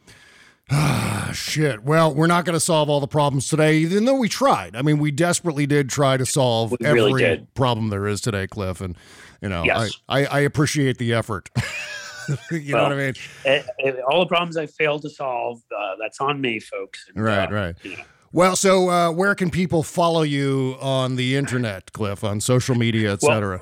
[0.72, 1.84] Ah, shit.
[1.84, 4.76] Well, we're not going to solve all the problems today, even though we tried.
[4.76, 7.54] I mean, we desperately did try to solve We every did.
[7.56, 8.80] problem there is today, Cliff.
[8.82, 8.96] And,
[9.42, 10.00] you know, Yes.
[10.08, 11.50] I, I, I appreciate the effort.
[12.52, 13.14] you know what I mean?
[13.46, 17.06] Eh, eh, all the problems I failed to solve, uh, that's on me, folks.
[17.16, 17.76] And, Right, uh, right.
[17.84, 18.04] you know.
[18.32, 23.14] Well, so uh, where can people follow you on the internet, Cliff, on social media,
[23.14, 23.62] et Well, cetera?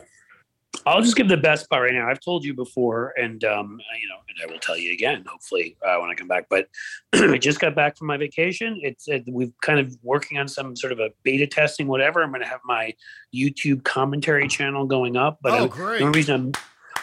[0.88, 2.10] I'll just give the best part right now.
[2.10, 5.26] I've told you before, and um, you know, and I will tell you again.
[5.28, 6.48] Hopefully, uh, when I come back.
[6.50, 6.68] But
[7.14, 8.80] I just got back from my vacation.
[8.82, 12.24] It's it, we've kind of working on some sort of a beta testing, whatever.
[12.24, 12.94] I'm going to have my
[13.36, 15.40] YouTube commentary channel going up.
[15.42, 16.00] But Oh, I- great.
[16.00, 16.54] the only reason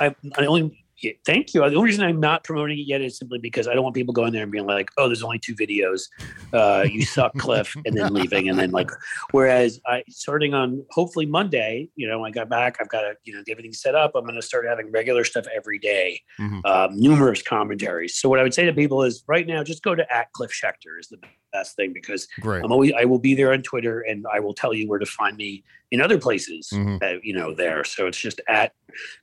[0.00, 1.60] I'm, I, I only yeah, thank you.
[1.60, 4.14] The only reason I'm not promoting it yet is simply because I don't want people
[4.14, 6.08] going there and being like, "Oh, there's only two videos.
[6.52, 8.90] Uh, you suck, Cliff," and then leaving, and then like.
[9.32, 12.78] Whereas I starting on hopefully Monday, you know, I got back.
[12.80, 14.12] I've got to you know get everything set up.
[14.14, 16.64] I'm going to start having regular stuff every day, Mhm.
[16.64, 18.16] um, numerous commentaries.
[18.16, 20.50] So what I would say to people is, right now, just go to at Cliff
[20.52, 21.18] Schecter is the
[21.52, 22.64] best thing because Great.
[22.64, 25.06] I'm always I will be there on Twitter and I will tell you where to
[25.06, 25.62] find me
[25.94, 26.98] in other places Mhm.
[27.00, 27.84] that you know there.
[27.84, 28.72] So it's just at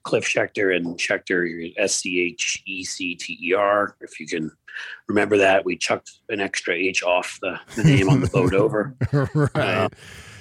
[0.04, 3.94] Cliff Schecter and Schecter S C H E C T E R.
[4.00, 4.50] If you can
[5.08, 8.94] remember that, we chucked an extra H off the, the name on the boat over.
[9.54, 9.92] right.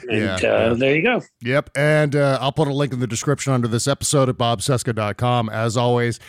[0.09, 0.39] And Yeah, uh,
[0.69, 0.73] yeah.
[0.73, 1.21] there you go.
[1.41, 1.69] Yep.
[1.75, 5.49] And uh, I'll put a link in the description under this episode at bobcesca.com.
[5.49, 6.19] As always,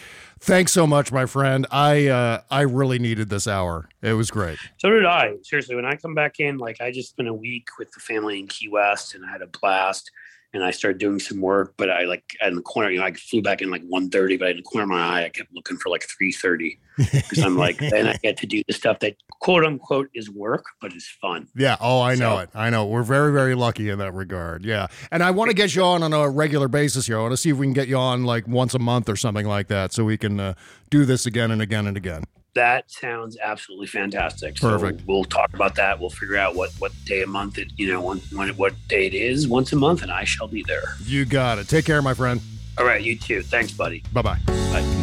[0.43, 1.67] thanks so much, my friend.
[1.71, 3.89] I uh, I really needed this hour.
[4.03, 4.59] It was great.
[4.79, 5.37] So did I.
[5.43, 8.39] Seriously, when I come back in, like I just spent a week with the family
[8.39, 10.11] in Key West and I had a blast.
[10.55, 13.13] And I started doing some work, but I like in the corner, you know, I
[13.15, 15.79] flew back in like 1.30, but in the corner of my eye, I kept looking
[15.79, 19.65] for like 3.30 because I'm like, then I get to do the stuff that quote
[19.65, 21.49] unquote is work, but is fun.
[21.55, 21.77] Yeah.
[21.81, 22.51] Oh, I know So- it.
[22.55, 22.87] I know.
[22.87, 24.65] We're very, very lucky in that regard.
[24.65, 24.87] Yeah.
[25.11, 27.19] And I want to get you on on a regular basis here.
[27.19, 29.17] I want to see if we can get you on like once a month or
[29.17, 30.55] something like that so we can uh,
[30.91, 32.25] do this again and again and again.
[32.55, 34.57] That sounds absolutely fantastic.
[34.57, 35.01] Perfect.
[35.01, 35.99] So we'll talk about that.
[35.99, 39.07] We'll figure out what what day a month it, you know, when, when what day
[39.07, 40.97] it is once a month, and I shall be there.
[41.03, 41.67] You got it.
[41.69, 42.43] Take care, my friend.
[42.77, 43.41] All right, you too.
[43.43, 44.03] Thanks, buddy.
[44.13, 44.39] Bye bye.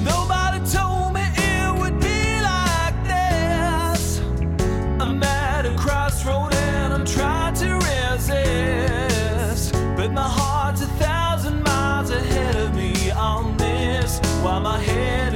[0.03, 0.98] Nobody told
[6.09, 9.73] crossroad and I'm trying to resist.
[9.95, 14.19] But my heart's a thousand miles ahead of me on this.
[14.41, 15.28] While my head